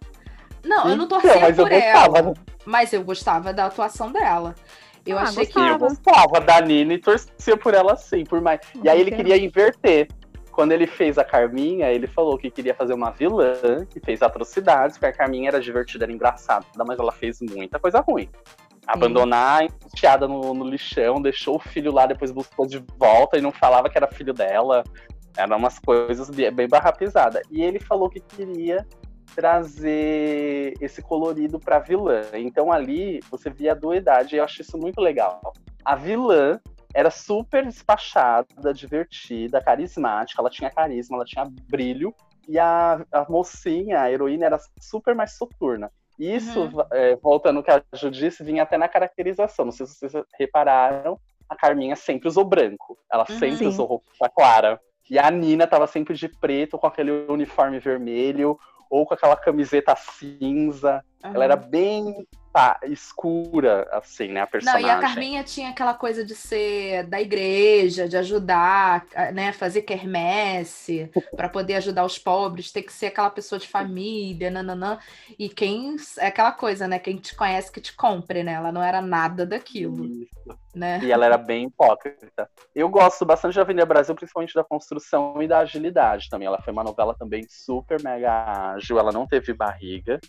[0.66, 2.34] Não, eu não Então, torcia mas eu por ela, gostava.
[2.66, 4.56] mas eu gostava da atuação dela.
[5.06, 5.70] Eu Ah, achei gostava.
[5.70, 8.60] Eu gostava da Nina e torcia por ela sim, por mais.
[8.84, 10.08] E aí ele queria inverter.
[10.52, 13.56] Quando ele fez a Carminha, ele falou que queria fazer uma vilã
[13.90, 18.02] que fez atrocidades, porque a Carminha era divertida, era engraçada, mas ela fez muita coisa
[18.02, 18.30] ruim.
[18.86, 23.52] Abandonar, enfiada no, no lixão, deixou o filho lá, depois buscou de volta e não
[23.52, 24.84] falava que era filho dela.
[25.36, 27.42] Eram umas coisas bem, bem barra pesada.
[27.50, 28.86] E ele falou que queria
[29.36, 32.22] trazer esse colorido pra vilã.
[32.34, 35.42] Então ali você via a dualidade e eu acho isso muito legal.
[35.84, 36.60] A vilã
[36.94, 42.14] era super despachada, divertida, carismática, ela tinha carisma, ela tinha brilho.
[42.48, 45.90] E a, a mocinha, a heroína, era super mais soturna.
[46.20, 49.66] Isso, é, voltando ao que a Ju disse, vinha até na caracterização.
[49.66, 51.18] Não sei se vocês repararam,
[51.50, 52.98] a Carminha sempre usou branco.
[53.12, 53.40] Ela Uhum.
[53.40, 53.68] sempre Sim.
[53.68, 54.80] usou roupa clara.
[55.10, 58.58] E a Nina tava sempre de preto, com aquele uniforme vermelho,
[58.94, 61.04] ou com aquela camiseta cinza.
[61.24, 64.88] Ela era bem tá, escura, assim, né, a Não, personagem.
[64.88, 71.10] e a Carminha tinha aquela coisa de ser da igreja, de ajudar, né, fazer quermesse
[71.36, 75.00] para poder ajudar os pobres, ter que ser aquela pessoa de família, nananã.
[75.38, 78.54] E quem é aquela coisa, né, quem te conhece que te compre, né?
[78.54, 80.60] Ela não era nada daquilo, Isso.
[80.76, 81.00] né?
[81.02, 82.48] E ela era bem hipócrita.
[82.76, 86.48] Eu gosto bastante de Avenida Brasil, principalmente da construção e da agilidade também.
[86.48, 90.20] Ela foi uma novela também super mega ágil, ela não teve barriga.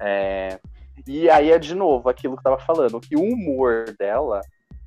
[0.00, 0.58] É,
[1.06, 4.40] E aí é de novo aquilo que eu tava falando, que o humor dela,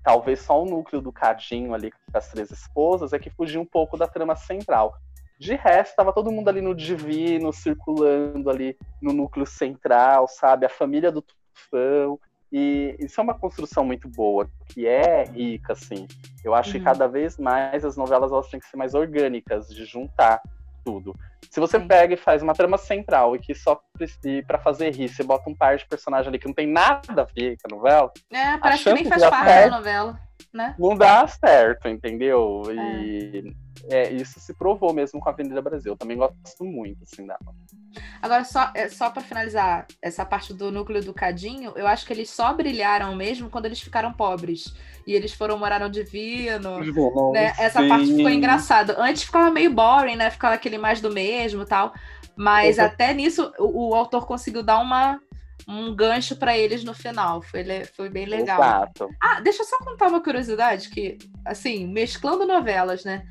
[0.04, 3.66] talvez só o núcleo do Cadinho ali com as três esposas, é que fugia um
[3.66, 4.94] pouco da trama central.
[5.40, 10.66] De resto, tava todo mundo ali no divino, circulando ali no núcleo central, sabe?
[10.66, 12.20] A família do Tufão.
[12.52, 16.06] E isso é uma construção muito boa, que é rica, assim.
[16.44, 16.80] Eu acho Uhum.
[16.80, 20.42] que cada vez mais as novelas elas têm que ser mais orgânicas, de juntar
[20.84, 21.16] tudo.
[21.50, 21.88] Se você Sim.
[21.88, 23.82] pega e faz uma trama central e que só
[24.48, 27.26] para fazer rir, você bota um par de personagem ali que não tem nada a
[27.26, 29.72] ver com a novela, É, parece que nem faz parte certo.
[29.72, 30.20] da novela,
[30.54, 30.76] né?
[30.80, 32.64] não dá certo, entendeu?
[32.72, 33.54] E
[33.90, 35.94] é, isso se provou mesmo com a Avenida Brasil.
[35.94, 37.40] Eu também gosto muito, assim, dela.
[38.22, 42.14] Agora, só, é, só para finalizar essa parte do núcleo do Cadinho, eu acho que
[42.14, 44.74] eles só brilharam mesmo quando eles ficaram pobres.
[45.06, 46.80] E eles foram morar no Divino.
[47.34, 47.54] né?
[47.58, 48.96] Essa parte ficou engraçada.
[49.00, 50.30] Antes ficava meio boring, né?
[50.30, 51.94] Ficava aquele mais do mesmo e tal.
[52.36, 52.86] Mas Uhum.
[52.86, 55.20] até nisso, o, o autor conseguiu dar uma,
[55.68, 57.42] um gancho para eles no final.
[57.42, 57.64] Foi,
[57.96, 58.60] foi bem legal.
[58.60, 59.10] Exato.
[59.22, 63.24] Ah, deixa eu só contar uma curiosidade, que, assim, mesclando novelas, né?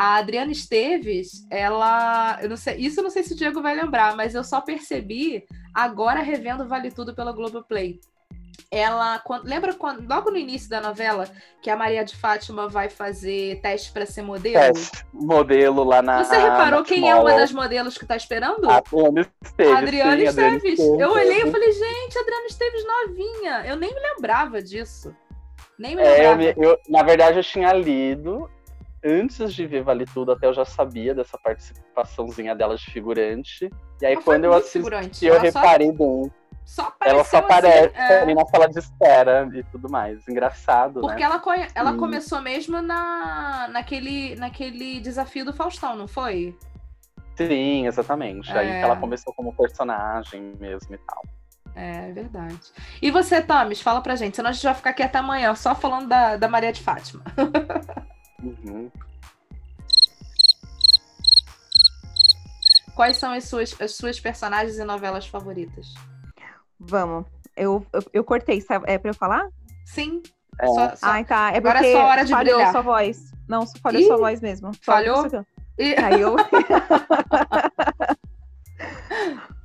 [0.00, 2.38] A Adriana Esteves, ela.
[2.40, 4.60] Eu não sei, isso eu não sei se o Diego vai lembrar, mas eu só
[4.60, 5.44] percebi
[5.74, 7.98] agora revendo Vale Tudo pela Globoplay.
[8.70, 9.18] Ela.
[9.18, 11.28] Quando, lembra quando, logo no início da novela,
[11.60, 14.72] que a Maria de Fátima vai fazer teste para ser modelo?
[14.72, 16.22] Teste, modelo lá na.
[16.22, 18.70] Você reparou na quem é uma das modelos que tá esperando?
[18.70, 19.72] A Adriana Esteves.
[19.76, 20.78] Adriana sim, Adriana Esteves.
[20.78, 21.00] Esteves.
[21.00, 23.66] Eu olhei e falei, gente, Adriana Esteves novinha.
[23.66, 25.12] Eu nem me lembrava disso.
[25.76, 26.60] Nem me É, eu, lembrava.
[26.64, 28.48] eu- na verdade, eu tinha lido.
[29.04, 33.70] Antes de ver Vale Tudo, até eu já sabia dessa participaçãozinha dela de figurante.
[34.00, 36.32] E aí, Ela quando eu assisti, eu Ela só- reparei bem.
[36.64, 38.20] Só Ela só assim, aparece é.
[38.22, 40.26] ali na sala de espera e tudo mais.
[40.28, 41.22] Engraçado, Porque né?
[41.22, 41.96] ela, conhe- ela Sim.
[41.98, 46.54] começou mesmo na, naquele, naquele desafio do Faustão, não foi?
[47.36, 48.50] Sim, exatamente.
[48.52, 48.78] Aí É.
[48.80, 51.22] que ela começou como personagem mesmo e tal.
[51.74, 52.58] É verdade.
[53.00, 55.74] E você, Tamis, fala pra gente, senão a gente vai ficar aqui até amanhã, só
[55.74, 57.22] falando da, da Maria de Fátima.
[58.42, 58.90] Uhum.
[62.94, 65.94] Quais são as suas, as suas personagens e novelas favoritas?
[66.78, 67.26] Vamos.
[67.56, 68.84] Eu, eu, eu cortei, sabe?
[68.88, 69.48] É pra eu falar?
[69.84, 70.22] Sim.
[70.60, 70.66] É.
[70.66, 71.52] Só- só- Ai, tá.
[71.52, 72.72] É Agora é só hora de falhou brilhar.
[72.72, 73.32] sua voz.
[73.48, 74.70] Não, falhou Ih, sua voz mesmo.
[74.82, 75.26] Falhou?
[75.78, 76.36] E- Caiu.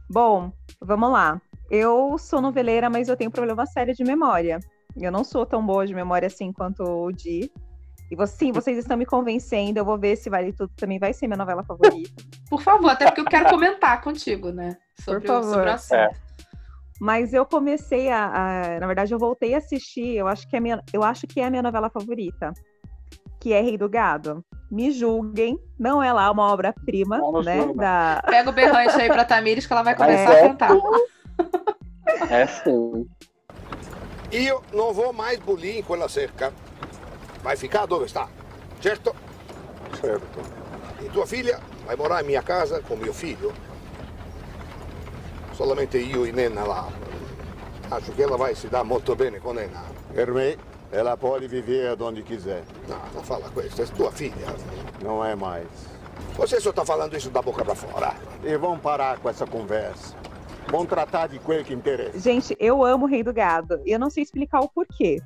[0.09, 1.41] Bom, vamos lá.
[1.69, 4.59] Eu sou noveleira, mas eu tenho problema sério de memória.
[4.95, 7.51] Eu não sou tão boa de memória assim quanto o Di.
[8.13, 9.79] E vo- sim, vocês estão me convencendo.
[9.79, 12.23] Eu vou ver se Vale Tudo também vai ser minha novela favorita.
[12.47, 14.77] Por favor, até porque eu quero comentar contigo, né?
[15.03, 15.67] Sobre, Por o, sobre favor.
[15.67, 15.95] o assunto.
[15.97, 16.09] É.
[17.01, 18.25] Mas eu comecei a,
[18.75, 20.15] a- na verdade, eu voltei a assistir.
[20.15, 22.53] Eu acho que é a minha, eu acho que é a minha novela favorita,
[23.39, 24.45] que é Rei do Gado.
[24.69, 27.61] Me julguem, não é lá uma obra-prima, Não né?
[27.61, 27.81] julga.
[27.81, 28.23] Da...
[28.27, 30.71] Pega o berrante aí pra Tamires que ela vai começar é a cantar.
[32.29, 33.07] É sim.
[34.31, 36.51] Io non vou mais bulir in quella cerca.
[37.43, 38.27] Vai ficar dove sta,
[38.81, 39.13] certo?
[39.99, 40.39] Certo.
[41.01, 43.53] E tua filha vai morar em minha casa com meu filho.
[45.53, 46.89] Solamente io e Nena lá.
[47.91, 49.83] Acho que ela vai se dar muito bem com Nena.
[50.13, 50.57] Per me,
[50.91, 52.63] ela pode viver onde quiser.
[52.87, 54.47] Não, não fala questo, é tua filha.
[55.03, 55.67] Não é mais.
[56.35, 58.15] Você só está falando isso da boca para fora.
[58.43, 60.15] E vão parar com essa conversa.
[60.69, 62.17] Vão tratar de coisa que interessa.
[62.17, 63.81] Gente, eu amo o Rei do Gado.
[63.85, 65.21] E eu não sei explicar o porquê.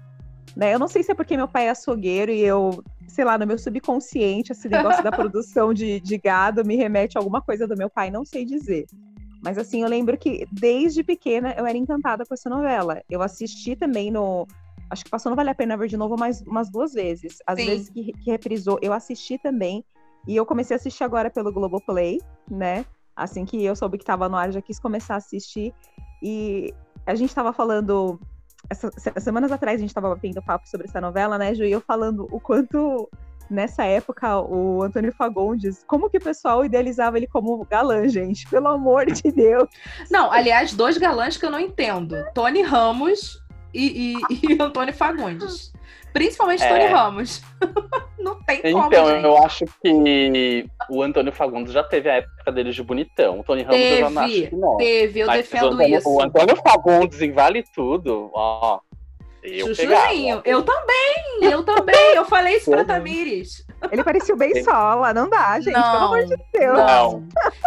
[0.58, 0.74] Né?
[0.74, 3.46] Eu não sei se é porque meu pai é açougueiro e eu, sei lá, no
[3.46, 7.78] meu subconsciente, esse negócio da produção de, de gado me remete a alguma coisa do
[7.78, 8.88] meu pai, não sei dizer.
[9.44, 13.04] Mas assim, eu lembro que desde pequena eu era encantada com essa novela.
[13.08, 14.48] Eu assisti também no.
[14.90, 17.38] Acho que passou Não Vale a Pena Ver de novo mais umas duas vezes.
[17.46, 17.66] Às Sim.
[17.68, 19.86] vezes que, que reprisou, eu assisti também.
[20.28, 22.84] E eu comecei a assistir agora pelo Globoplay, né?
[23.16, 25.72] Assim que eu soube que estava no ar, já quis começar a assistir.
[26.20, 26.74] E
[27.06, 28.20] a gente estava falando.
[28.70, 31.64] Essa, se- semanas atrás a gente estava tendo papo sobre essa novela, né, Ju?
[31.64, 33.10] E eu falando o quanto
[33.50, 38.48] nessa época o Antônio Fagundes, como que o pessoal idealizava ele como galã, gente?
[38.50, 39.70] Pelo amor de Deus.
[40.12, 43.42] Não, aliás, dois galãs que eu não entendo: Tony Ramos
[43.74, 45.72] e, e, e Antônio Fagundes.
[46.18, 46.68] Principalmente É.
[46.70, 47.44] Tony Ramos.
[48.18, 49.24] não tem como, Então, gente.
[49.24, 53.40] eu acho que o Antônio Fagundes já teve a época dele de bonitão.
[53.40, 54.78] O Tony Ramos eu já não acho Teve, que não.
[54.78, 56.10] teve, eu Mas defendo o Antônio, isso.
[56.10, 58.80] O Antônio Fagundes em Vale Tudo, ó.
[59.44, 60.42] Eu Chuchuzinho, pegava.
[60.46, 61.96] eu também, eu também.
[62.16, 62.84] Eu falei isso pra.
[62.84, 63.64] Tamires.
[63.92, 66.78] Ele parecia o bem sola, não dá, gente, pelo Não, amor de Deus.
[66.80, 67.24] Não.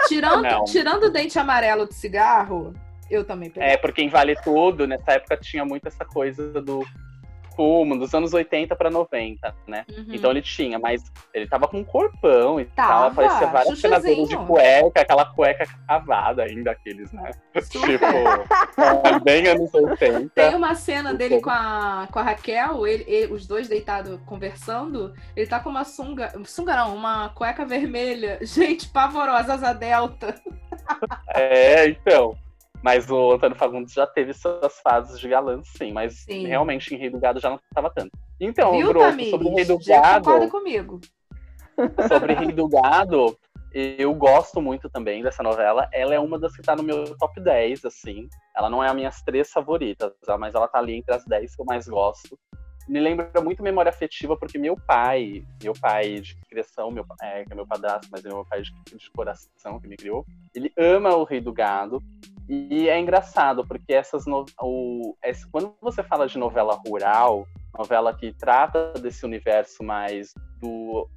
[0.08, 0.64] Tirando, Não.
[0.64, 2.74] tirando o dente amarelo de cigarro,
[3.08, 3.70] eu também peguei.
[3.70, 6.84] É, porque em Vale Tudo, nessa época, tinha muito essa coisa do
[7.60, 9.84] fumo, dos anos 80 para 90, né?
[9.90, 10.06] Uhum.
[10.14, 11.02] Então ele tinha, mas
[11.34, 13.08] ele tava com um corpão e Tava, tal.
[13.08, 17.30] Aparecia várias cenas de cueca, aquela cueca cavada ainda, aqueles, né?
[17.68, 20.30] tipo, é, bem anos 80.
[20.34, 25.12] Tem uma cena dele com a, com a Raquel, ele, ele- os dois deitados conversando.
[25.36, 26.32] Ele tá com uma sunga.
[26.46, 28.38] Sunga não, uma cueca vermelha.
[28.42, 30.34] Gente, pavorosa, asa delta.
[31.34, 32.38] É, então.
[32.82, 35.92] Mas o Antônio Fagundes já teve suas fases de galã, sim.
[35.92, 36.46] Mas Sim.
[36.46, 38.10] realmente em Rei do Gado já não tava tanto.
[38.40, 39.30] Então, Viu, Grosso, Tamires?
[39.30, 40.24] sobre Rei do Já Gado.
[40.24, 41.00] concorda comigo.
[42.08, 43.38] sobre Rei do Gado,
[43.72, 45.88] eu gosto muito também dessa novela.
[45.92, 48.28] Ela é uma das que tá no meu top 10, assim.
[48.56, 50.36] Ela não é a minhas três favoritas, tá?
[50.36, 52.38] mas ela tá ali entre as 10 que eu mais gosto.
[52.88, 57.52] Me lembra muito memória afetiva, porque meu pai, meu pai de criação, meu, é, que
[57.52, 61.14] é meu padrasto, mas é meu pai de, de coração que me criou, ele ama
[61.14, 62.02] o Rei do Gado.
[62.52, 65.14] E é engraçado, porque essas no, o,
[65.52, 67.46] quando você fala de novela rural,
[67.78, 71.08] novela que trata desse universo mais do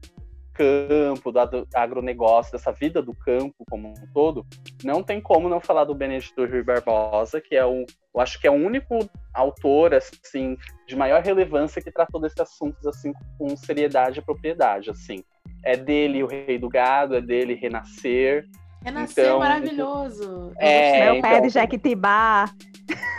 [0.53, 4.45] campo, do agro- agronegócio, dessa vida do campo como um todo,
[4.83, 8.45] não tem como não falar do Benedito Rui Barbosa, que é o, eu acho que
[8.45, 8.99] é o único
[9.33, 10.55] autor assim
[10.87, 15.23] de maior relevância que tratou desses assuntos assim com seriedade e propriedade, assim.
[15.65, 18.45] É dele o Rei do Gado, é dele Renascer.
[18.83, 20.51] Renasceu Então, maravilhoso.
[20.57, 22.49] É, Meu pé então, de Jequitibá.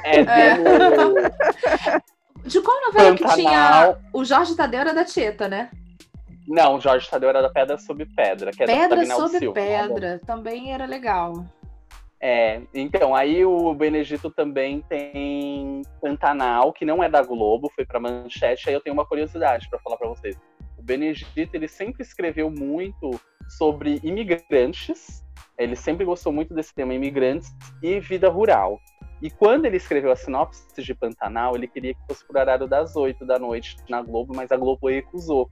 [0.04, 1.30] é dele
[2.44, 3.94] De qual novela que Pantanal.
[3.94, 3.98] tinha.
[4.12, 5.70] O Jorge Tadeu era da Tieta, né?
[6.46, 9.66] Não, Jorge Tadeu era da Pedra sobre Pedra, que é da Pedra sobre Silva, né?
[9.88, 10.20] Pedra.
[10.26, 11.46] Também era legal.
[12.20, 18.00] É, então, aí o Benedito também tem Pantanal, que não é da Globo, foi pra
[18.00, 18.68] Manchete.
[18.68, 20.36] Aí eu tenho uma curiosidade pra falar pra vocês.
[20.78, 23.18] O Benedito, ele sempre escreveu muito
[23.58, 25.23] sobre imigrantes.
[25.58, 28.80] Ele sempre gostou muito desse tema, imigrantes e vida rural.
[29.22, 32.94] E quando ele escreveu a sinopse de Pantanal, ele queria que fosse pro horário das
[32.94, 35.50] 8 da noite na Globo, mas a Globo recusou.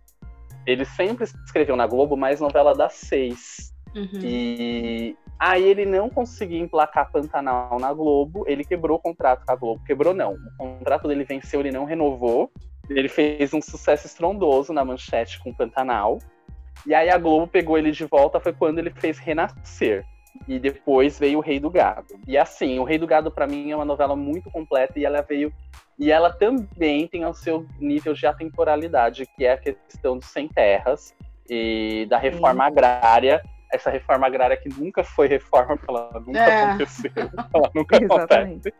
[0.66, 3.72] Ele sempre escreveu na Globo mais novela das seis.
[3.94, 4.20] Uhum.
[4.22, 9.56] E aí ele não conseguia emplacar Pantanal na Globo, ele quebrou o contrato com a
[9.56, 9.84] Globo.
[9.84, 12.50] Quebrou não, o contrato dele venceu, ele não renovou.
[12.90, 16.18] Ele fez um sucesso estrondoso na manchete com Pantanal.
[16.86, 20.04] E aí a Globo pegou ele de volta, foi quando ele fez Renascer.
[20.48, 22.14] E depois veio o Rei do Gado.
[22.26, 25.22] E assim, o Rei do Gado para mim é uma novela muito completa e ela
[25.22, 25.52] veio
[25.98, 30.48] e ela também tem o seu nível de atemporalidade, que é a questão dos sem
[30.48, 31.14] terras
[31.48, 33.42] e da reforma agrária.
[33.72, 36.64] Essa reforma agrária que nunca foi reforma, porque ela nunca É.
[36.64, 37.10] aconteceu,
[37.54, 38.68] ela nunca Exatamente.
[38.68, 38.72] acontece.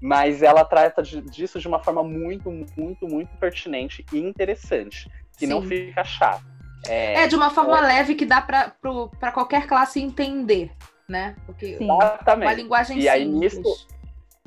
[0.00, 5.08] Mas ela trata disso de uma forma muito, muito, muito pertinente e interessante,
[5.38, 5.68] que não Sim.
[5.68, 6.42] fica chato.
[6.88, 10.72] É, de uma forma leve que dá pra qualquer classe entender,
[11.08, 11.36] né?
[11.46, 12.46] Porque Exatamente.
[12.48, 13.58] uma linguagem e aí simples.
[13.58, 13.86] nisso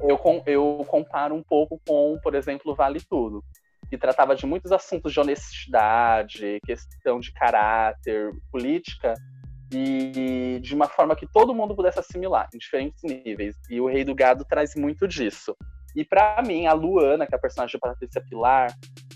[0.01, 3.43] eu, com- eu comparo um pouco com, por exemplo, o Vale Tudo,
[3.89, 9.13] que tratava de muitos assuntos de honestidade, questão de caráter, política,
[9.71, 13.55] e de uma forma que todo mundo pudesse assimilar, em diferentes níveis.
[13.69, 15.55] E o Rei do Gado traz muito disso.
[15.95, 18.67] E pra mim, a Luana, que é a personagem da Patrícia Pilar,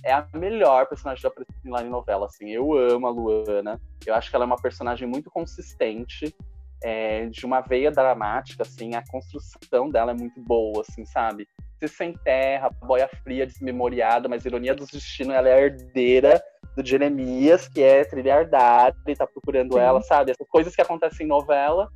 [0.03, 2.25] é a melhor personagem da Patrícia Pilar em novela.
[2.25, 3.81] Assim, eu amo a Luana.
[4.05, 6.33] Eu acho que ela é uma personagem muito consistente,
[6.81, 8.95] é, de uma veia dramática, assim.
[8.95, 11.47] A construção dela é muito boa, assim, sabe?
[11.77, 16.41] Se sem terra, boia fria, desmemoriada, mas ironia do destino, ela é a herdeira
[16.75, 19.79] do Jeremias, que é trilhardária e tá procurando Sim.
[19.79, 20.31] ela, sabe?
[20.31, 21.89] Essas coisas que acontecem em novela,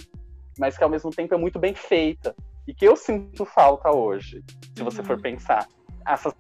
[0.59, 2.35] mas que ao mesmo tempo é muito bem feita.
[2.67, 4.43] E que eu sinto falta hoje,
[4.75, 5.67] se você for pensar.
[6.05, 6.33] Essas,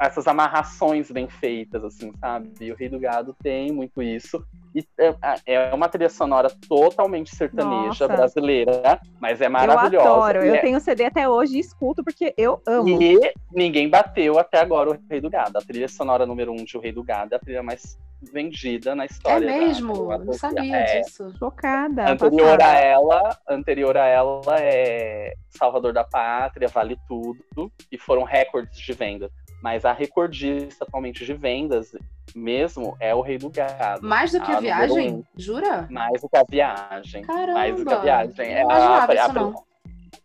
[0.00, 2.52] essas amarrações bem feitas, assim, sabe?
[2.60, 4.44] E o Rei do Gado tem muito isso.
[4.74, 5.14] E é,
[5.46, 8.08] é uma trilha sonora totalmente sertaneja, Nossa.
[8.08, 10.08] brasileira, mas é Eu maravilhosa.
[10.08, 10.44] adoro.
[10.44, 13.00] E Eu é- tenho CD até hoje e escuto porque eu amo.
[13.02, 13.18] e
[13.52, 15.56] ninguém bateu até agora o Rei do Gado.
[15.58, 17.98] A trilha sonora número um de O Rei do Gado é a trilha mais
[18.32, 19.46] vendida na É história.
[19.46, 20.08] da- mesmo?
[20.08, 21.00] da- Eu não sabia é.
[21.00, 21.32] disso.
[21.38, 22.10] Chocada.
[22.10, 22.78] Anterior a passada.
[22.80, 29.30] ela, anterior a ela é Salvador da Pátria, Vale Tudo, e foram recordes de venda.
[29.62, 31.92] Mas a recordista atualmente de vendas
[32.34, 34.06] mesmo é o Rei do Gado.
[34.06, 35.14] Mais do que a viagem?
[35.14, 35.24] um.
[35.36, 35.86] Jura?
[35.90, 37.22] Mais do que a viagem.
[37.22, 37.54] Caramba!
[37.54, 38.46] Mais do que a viagem.
[38.46, 39.52] É a, a-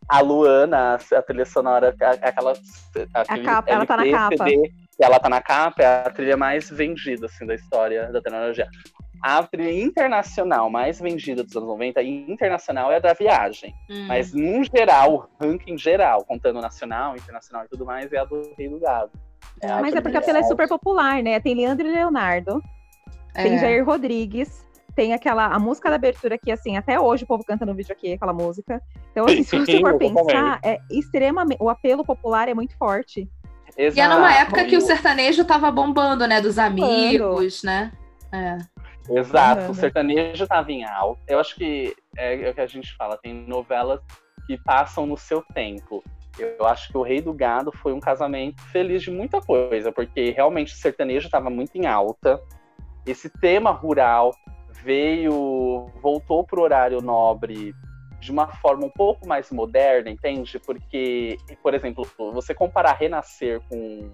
[0.09, 2.53] a Luana, a trilha sonora, a- aquela.
[3.13, 4.45] aquele capa, ela tá na LP, capa.
[4.45, 8.21] CD, que ela tá na capa, é a trilha mais vendida assim, da história da
[8.21, 8.67] tecnologia.
[9.21, 13.73] A trilha internacional mais vendida dos anos 90 e internacional é a da viagem.
[13.89, 14.05] Hum.
[14.07, 18.53] Mas, no geral, o ranking geral, contando nacional, internacional e tudo mais, é a do
[18.57, 19.11] Rei do Gado.
[19.63, 21.39] a Mas é porque a trilha- é super popular, né?
[21.39, 22.63] Tem Leandro e Leonardo,
[23.33, 23.57] tem É.
[23.59, 24.65] Jair Rodrigues,
[24.95, 27.91] tem aquela a música da abertura que assim, até hoje o povo canta no vídeo
[27.93, 28.81] aqui, aquela música.
[29.11, 33.29] Então, assim, se você for pensar, é extremamente o apelo popular é muito forte.
[33.77, 34.41] E é numa Exato.
[34.41, 36.41] época que o sertanejo tava bombando, né?
[36.41, 37.91] Dos amigos, né?
[38.33, 38.57] É.
[39.09, 39.69] Exato, Uhum.
[39.71, 41.21] o sertanejo tava em alta.
[41.27, 43.99] Eu acho que é, é o que a gente fala, tem novelas
[44.47, 46.03] que passam no seu tempo.
[46.37, 50.31] Eu acho que o Rei do Gado foi um casamento feliz de muita coisa, porque
[50.31, 52.41] realmente o sertanejo estava muito em alta.
[53.05, 54.31] Esse tema rural
[54.69, 57.73] veio, voltou pro horário nobre
[58.19, 60.59] de uma forma um pouco mais moderna, entende?
[60.59, 64.09] Porque, por exemplo, você comparar Renascer com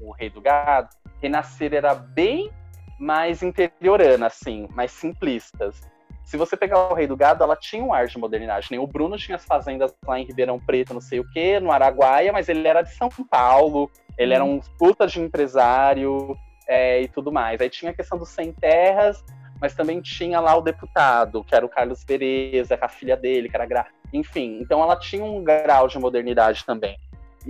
[0.00, 0.88] o Rei do Gado,
[1.20, 2.50] Renascer era bem
[2.98, 5.80] mais interiorana, assim, mais simplistas.
[6.24, 8.68] Se você pegar o Rei do Gado, ela tinha um ar de modernidade.
[8.70, 11.72] Nem o Bruno tinha as fazendas lá em Ribeirão Preto, não sei o quê, no
[11.72, 16.36] Araguaia, mas ele era de São Paulo, ele era um puta de empresário
[16.66, 17.60] é, e tudo mais.
[17.62, 19.24] Aí tinha a questão dos sem terras,
[19.58, 23.48] mas também tinha lá o deputado, que era o Carlos Bereza, com a filha dele,
[23.48, 23.86] que era gra...
[24.12, 26.98] Enfim, então ela tinha um grau de modernidade também.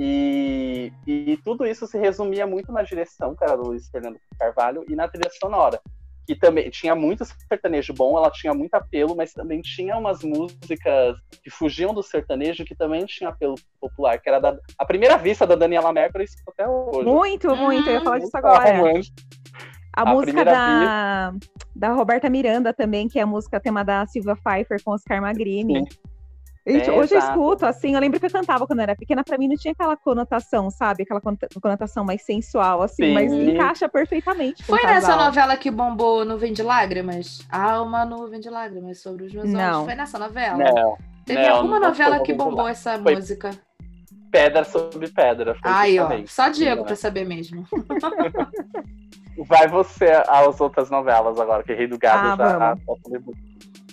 [0.00, 4.84] E, e tudo isso se resumia muito na direção, que era do Luiz Fernando Carvalho,
[4.88, 5.80] e na trilha sonora.
[6.24, 11.16] Que também tinha muito sertanejo bom, ela tinha muito apelo, mas também tinha umas músicas
[11.42, 15.44] que fugiam do sertanejo, que também tinha apelo popular, que era da, a primeira vista
[15.44, 17.04] da Daniela Mercury, até hoje.
[17.08, 18.76] Muito, muito, eu ia falar disso Muito agora.
[18.76, 19.16] romântico.
[19.96, 21.34] A, A música da,
[21.74, 25.78] da Roberta Miranda também, que é a música tema da Silvia Pfeiffer com Oscar Magrini.
[25.78, 25.98] Gente,
[26.76, 27.32] É, hoje eu exato.
[27.38, 29.72] escuto, assim, eu lembro que eu cantava quando eu era pequena, pra mim não tinha
[29.72, 31.02] aquela conotação, sabe?
[31.04, 33.14] Aquela conota- conotação mais sensual, assim, Sim.
[33.14, 37.46] mas encaixa perfeitamente Foi nessa novela que bombou Nuvem de Lágrimas?
[37.50, 39.76] Há uma nuvem de lágrimas sobre os meus Não.
[39.76, 39.84] olhos.
[39.86, 40.58] Foi nessa novela?
[40.58, 40.96] Não.
[41.24, 42.78] Teve não, alguma não novela que bombou Lágrimas.
[42.86, 43.50] essa Foi música?
[44.30, 45.54] Pedra sobre pedra.
[45.54, 46.08] Foi Aí, ó.
[46.26, 46.86] Só Diego Né?
[46.88, 47.64] pra saber mesmo.
[49.46, 52.58] Vai você às outras novelas agora, que Rei do Gado Ah, já.
[52.74, 52.84] vamos.
[53.24, 53.32] muito.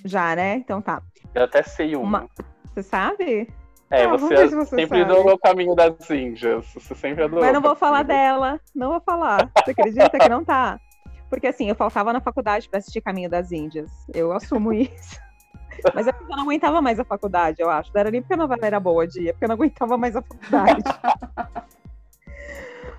[0.03, 0.55] Já, né?
[0.55, 1.01] Então tá.
[1.33, 2.21] Eu até sei uma.
[2.21, 2.29] Uma-
[2.75, 3.47] Você sabe?
[3.89, 5.13] É, vamos você, se você sempre sabe.
[5.13, 6.65] o caminho das Índias.
[6.73, 7.45] Você sempre adorou.
[7.45, 9.49] Mas não vou falar dela, não vou falar.
[9.63, 10.77] Você acredita que não tá?
[11.29, 13.89] Porque assim, eu faltava na faculdade pra assistir Caminho das Índias.
[14.13, 15.17] Eu assumo isso.
[15.93, 17.91] Mas é porque eu não aguentava mais a faculdade, eu acho.
[17.93, 20.15] Não era nem porque a novela era boa, dia, é porque eu não aguentava mais
[20.17, 20.83] a faculdade.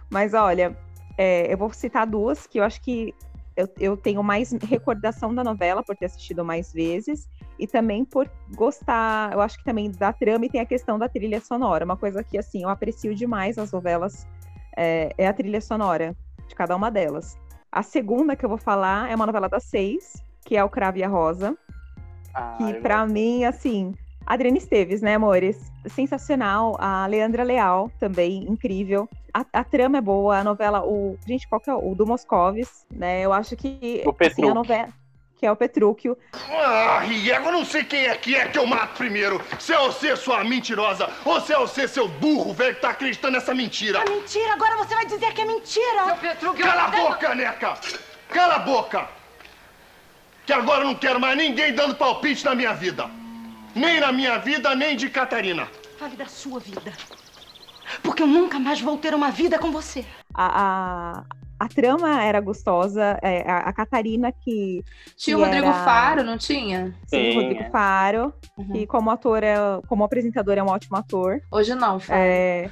[0.08, 0.76] Mas olha,
[1.18, 3.14] é, eu vou citar duas que eu acho que
[3.56, 8.30] eu, eu tenho mais recordação da novela por ter assistido mais vezes e também por
[8.54, 11.84] gostar, eu acho que também da trama e tem a questão da trilha sonora.
[11.84, 14.26] Uma coisa que, assim, eu aprecio demais as novelas
[14.76, 16.14] é, é a trilha sonora
[16.46, 17.38] de cada uma delas.
[17.70, 20.98] A segunda que eu vou falar é uma novela das seis, que é o Cravo
[20.98, 21.56] e a Rosa,
[22.34, 23.94] Ah, que pra mim, assim,
[24.26, 25.72] Adriana Esteves, né, amores?
[25.86, 26.76] Sensacional.
[26.80, 29.08] A Leandra Leal, também, incrível.
[29.32, 31.16] A, a trama é boa, a novela, o.
[31.26, 33.22] Gente, qual que é o, o do Moscovis, né?
[33.22, 34.02] Eu acho que.
[34.04, 34.88] O assim, a novela.
[35.38, 36.16] Que é o Petrúquio.
[36.50, 39.42] Ah, Riego, eu não sei quem é que é que eu mato primeiro.
[39.58, 43.34] Se é você, sua mentirosa, ou se é você, seu burro, velho, que tá acreditando
[43.34, 43.98] nessa mentira.
[43.98, 46.04] É mentira, agora você vai dizer que é mentira.
[46.06, 47.78] Seu Petrúquio, Cala a boca, Neca!
[48.30, 49.08] Cala a boca!
[50.46, 53.10] Que agora eu não quero mais ninguém dando palpite na minha vida.
[53.74, 55.68] Nem na minha vida, nem de Catarina.
[55.98, 56.92] Fale da sua vida.
[58.02, 60.04] Porque eu nunca mais vou ter uma vida com você.
[60.32, 61.24] A, a,
[61.58, 63.18] a trama era gostosa.
[63.22, 64.82] é, a, a Catarina que.
[65.16, 66.94] Tinha que o Rodrigo era- Faro, não tinha?
[67.06, 67.70] Sim, o Sim, Rodrigo é.
[67.70, 68.72] Faro, Uhum.
[68.72, 71.40] que como ator, é, como apresentador, é um ótimo ator.
[71.50, 72.20] Hoje não, Faro.
[72.20, 72.70] É,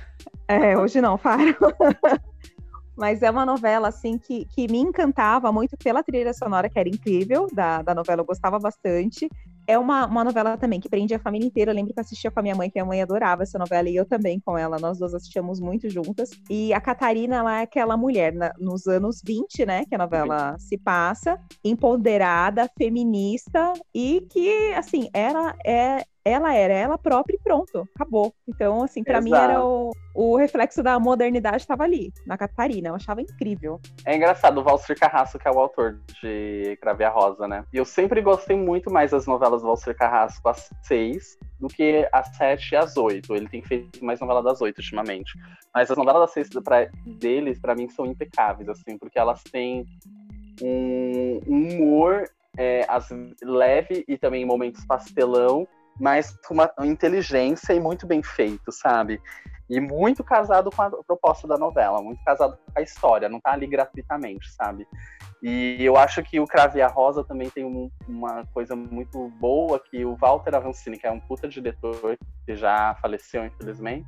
[0.49, 1.57] é, hoje não, Faro.
[2.97, 6.89] Mas é uma novela, assim, que, que me encantava muito pela trilha sonora, que era
[6.89, 9.29] incrível, da, da novela, eu gostava bastante.
[9.67, 11.71] É uma, uma novela também que prende a família inteira.
[11.71, 13.89] Eu lembro que eu assistia com a minha mãe, que a mãe adorava essa novela,
[13.89, 14.79] e eu também com ela.
[14.79, 16.31] Nós duas assistíamos muito juntas.
[16.51, 20.57] E a Catarina, ela é aquela mulher, na- nos anos 20, né, que a novela
[20.59, 27.87] se passa, empoderada, feminista, e que, assim, ela é ela era ela própria e pronto,
[27.95, 28.35] acabou.
[28.49, 32.89] Então, assim, pra mim era o, o reflexo da modernidade estava ali, na Catarina.
[32.89, 33.79] Eu achava incrível.
[34.07, 37.65] É engraçado, o Valsir Carrasco, que é o autor de Crave a Rosa, né?
[37.73, 42.09] E eu sempre gostei muito mais das novelas do Valsir Carrasco às seis do que
[42.11, 43.35] às sete e às oito.
[43.37, 45.33] Ele tem feito mais novela das oito ultimamente.
[45.75, 49.85] Mas as novelas das seis pra, deles, pra mim, são impecáveis, assim, porque elas têm
[50.63, 52.25] um humor
[52.57, 53.11] é, as-
[53.43, 55.67] leve e também em momentos pastelão,
[56.01, 59.21] mas com uma inteligência e muito bem feito, sabe?
[59.69, 63.53] E muito casado com a proposta da novela, muito casado com a história, não tá
[63.53, 64.87] ali gratuitamente, sabe?
[65.43, 69.79] E eu acho que o Crave a Rosa também tem um- uma coisa muito boa,
[69.79, 74.07] que o Walter Avancini, que é um puta diretor, que já faleceu, infelizmente,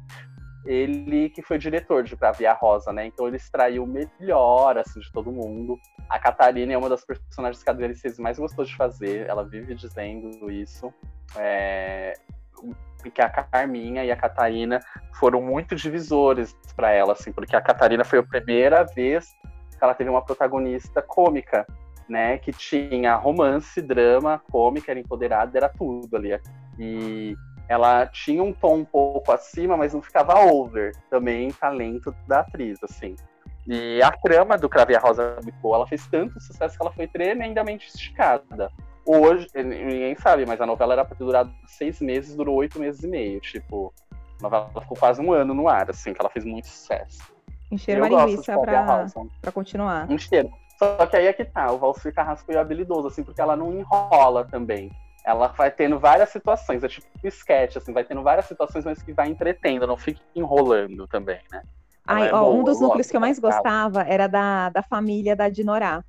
[0.66, 3.06] ele que foi diretor de Crave e a Rosa, né?
[3.06, 5.78] Então ele extraiu o melhor, assim, de todo mundo.
[6.08, 9.74] A Catarina é uma das personagens que a DLCs mais gostou de fazer, ela vive
[9.74, 10.92] dizendo isso.
[11.36, 12.14] É,
[13.10, 14.80] que a Carminha e a Catarina
[15.14, 19.34] foram muito divisores para ela, assim, porque a Catarina foi a primeira vez
[19.70, 21.66] que ela teve uma protagonista cômica,
[22.08, 22.38] né?
[22.38, 26.38] Que tinha romance, drama, cômica, era empoderada, era tudo ali.
[26.78, 27.36] E
[27.68, 30.94] ela tinha um tom um pouco acima, mas não ficava over.
[31.10, 33.16] Também talento da atriz, assim.
[33.66, 35.76] E a trama do Crave a Rosa é boa.
[35.76, 38.70] Ela fez tanto sucesso que ela foi tremendamente esticada.
[39.04, 43.02] Hoje, ninguém sabe, mas a novela era pra ter durado seis meses, durou oito meses
[43.02, 43.40] e meio.
[43.40, 43.92] Tipo,
[44.40, 47.22] a novela ficou quase um ano no ar, assim, que ela fez muito sucesso.
[47.70, 49.06] Encheram Eu a linguiça pra,
[49.40, 50.10] pra continuar.
[50.78, 53.72] Só que aí é que tá, o Valsir Carrasco foi habilidoso, assim, porque ela não
[53.72, 54.90] enrola também.
[55.26, 59.02] Ela vai tendo várias situações, é tipo um sketch, assim, vai tendo várias situações, mas
[59.02, 61.62] que vai entretendo, não fica enrolando também, né?
[62.06, 65.34] Ai, é ó, boa, um dos núcleos que eu mais gostava era da, da família
[65.34, 66.04] da Dinorá.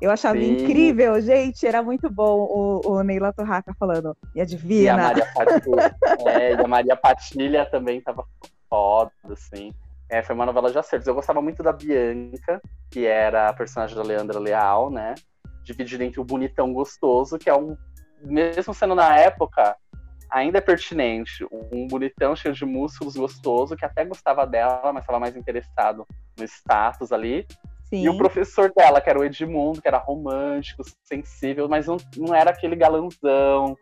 [0.00, 0.52] Eu achava Sim.
[0.52, 1.66] incrível, gente.
[1.66, 4.16] Era muito bom o, o Neila Torraca falando.
[4.34, 4.96] E a E a Divina.
[4.96, 5.96] Maria Patilha,
[6.28, 8.24] é, e a Maria Patilha também tava
[8.68, 9.72] foda, assim.
[10.10, 11.08] É, foi uma novela de acertos.
[11.08, 15.14] Eu gostava muito da Bianca, que era a personagem da Leandra Leal, né?
[15.62, 17.76] Dividida entre o bonitão gostoso, que é um.
[18.24, 19.76] Mesmo sendo na época,
[20.30, 21.46] ainda é pertinente.
[21.72, 26.06] Um bonitão cheio de músculos gostoso, que até gostava dela, mas estava mais interessado
[26.36, 27.46] no status ali.
[27.84, 28.02] Sim.
[28.02, 32.34] E o professor dela, que era o Edmundo, que era romântico, sensível, mas não, não
[32.34, 33.76] era aquele galãozão,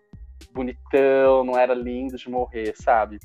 [0.53, 3.19] bonitão, não era lindo de morrer, sabe?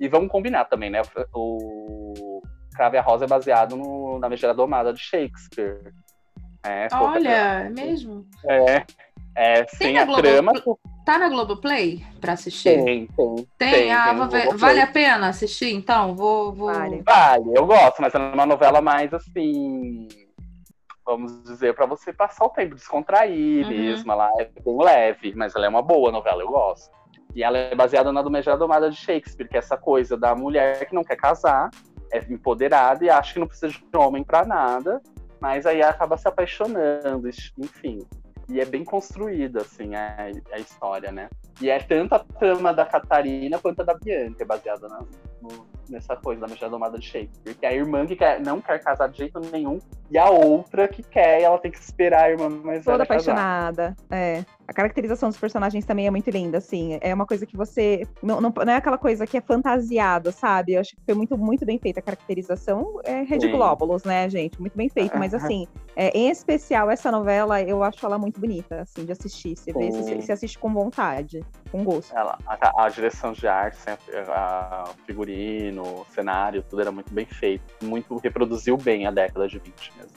[0.00, 1.02] E vamos combinar também, né?
[1.32, 2.42] O
[2.74, 5.92] Crave a Rosa é baseado no, na Megera Domada de Shakespeare.
[6.62, 8.26] É, Olha, é mesmo?
[8.44, 8.84] É,
[9.36, 10.52] é Tem na a Globo- trama.
[11.04, 12.82] Tá na Globoplay pra assistir?
[12.82, 13.48] Tem, tem.
[13.56, 13.92] Tem?
[13.92, 14.52] ah, no vou ver.
[14.56, 16.16] Vale a pena assistir, então?
[16.16, 16.52] Vou.
[16.52, 16.72] vou...
[16.72, 17.02] Vale.
[17.06, 20.08] Vale, eu gosto, mas é uma novela mais assim.
[21.04, 23.70] Vamos dizer, pra você passar o tempo, descontrair Uhum.
[23.70, 24.10] mesmo.
[24.10, 26.90] Ela é bem leve, mas ela é uma boa novela, eu gosto.
[27.34, 30.34] E ela é baseada na do Megera Domada de Shakespeare, que é essa coisa da
[30.34, 31.70] mulher que não quer casar,
[32.12, 35.00] é empoderada e acha que não precisa de homem pra nada,
[35.40, 37.28] mas aí acaba se apaixonando,
[37.58, 38.00] enfim.
[38.48, 41.28] E é bem construída, assim, a, a história, né?
[41.60, 46.16] E é tanto a trama da Catarina quanto a da Bianca, é baseada no- nessa
[46.16, 47.54] coisa da Megera Domada de Shakespeare.
[47.54, 49.78] Que é a irmã que quer- não quer casar de jeito nenhum,
[50.10, 53.06] e a outra que quer, e ela tem que esperar a irmã mais Toda velha
[53.08, 53.32] casar.
[53.32, 53.96] apaixonada.
[54.10, 54.44] É.
[54.68, 56.98] A caracterização dos personagens também é muito linda, assim.
[57.00, 58.02] É uma coisa que você.
[58.20, 60.72] Não, não, não é aquela coisa que é fantasiada, sabe?
[60.74, 63.00] Eu acho que foi muito, muito bem feita a caracterização.
[63.04, 63.52] É Rede Sim.
[63.52, 64.60] Glóbulos, né, gente?
[64.60, 65.16] Muito bem feito.
[65.16, 69.56] Mas, assim, é, em especial, essa novela, eu acho ela muito bonita, assim, de assistir.
[69.56, 72.16] Você vê, você, você assiste com vontade, com gosto.
[72.16, 73.78] Ela, a, a direção de arte,
[74.28, 77.64] a, o figurino, o cenário, tudo era muito bem feito.
[77.82, 80.16] Muito reproduziu bem a década de 20 mesmo.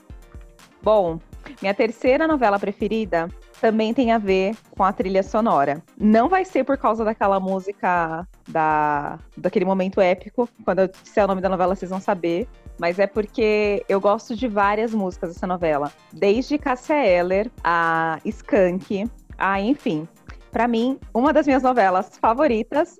[0.81, 1.19] Bom,
[1.61, 3.27] minha terceira novela preferida
[3.59, 5.83] também tem a ver com a trilha sonora.
[5.97, 10.47] Não vai ser por causa daquela música da, daquele momento épico.
[10.63, 12.47] Quando eu disser o nome da novela, vocês vão saber.
[12.79, 15.91] Mas é porque eu gosto de várias músicas dessa novela.
[16.13, 20.07] Desde Cássia Eller, a Skank, a enfim.
[20.51, 22.95] Pra mim, uma das minhas novelas favoritas.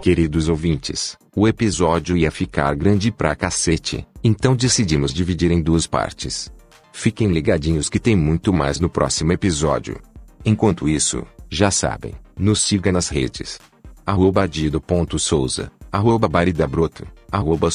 [0.00, 6.52] Queridos ouvintes, o episódio ia ficar grande pra cacete, então decidimos dividir em duas partes.
[6.92, 10.00] Fiquem ligadinhos que tem muito mais no próximo episódio.
[10.44, 13.58] Enquanto isso, já sabem, nos siga nas redes.
[14.04, 17.68] Arroba dido.souza, arroba baridabroto, arroba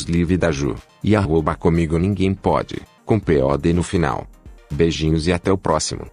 [0.51, 4.25] Ju, e arroba comigo ninguém pode, com POD no final.
[4.71, 6.09] Beijinhos e até o próximo.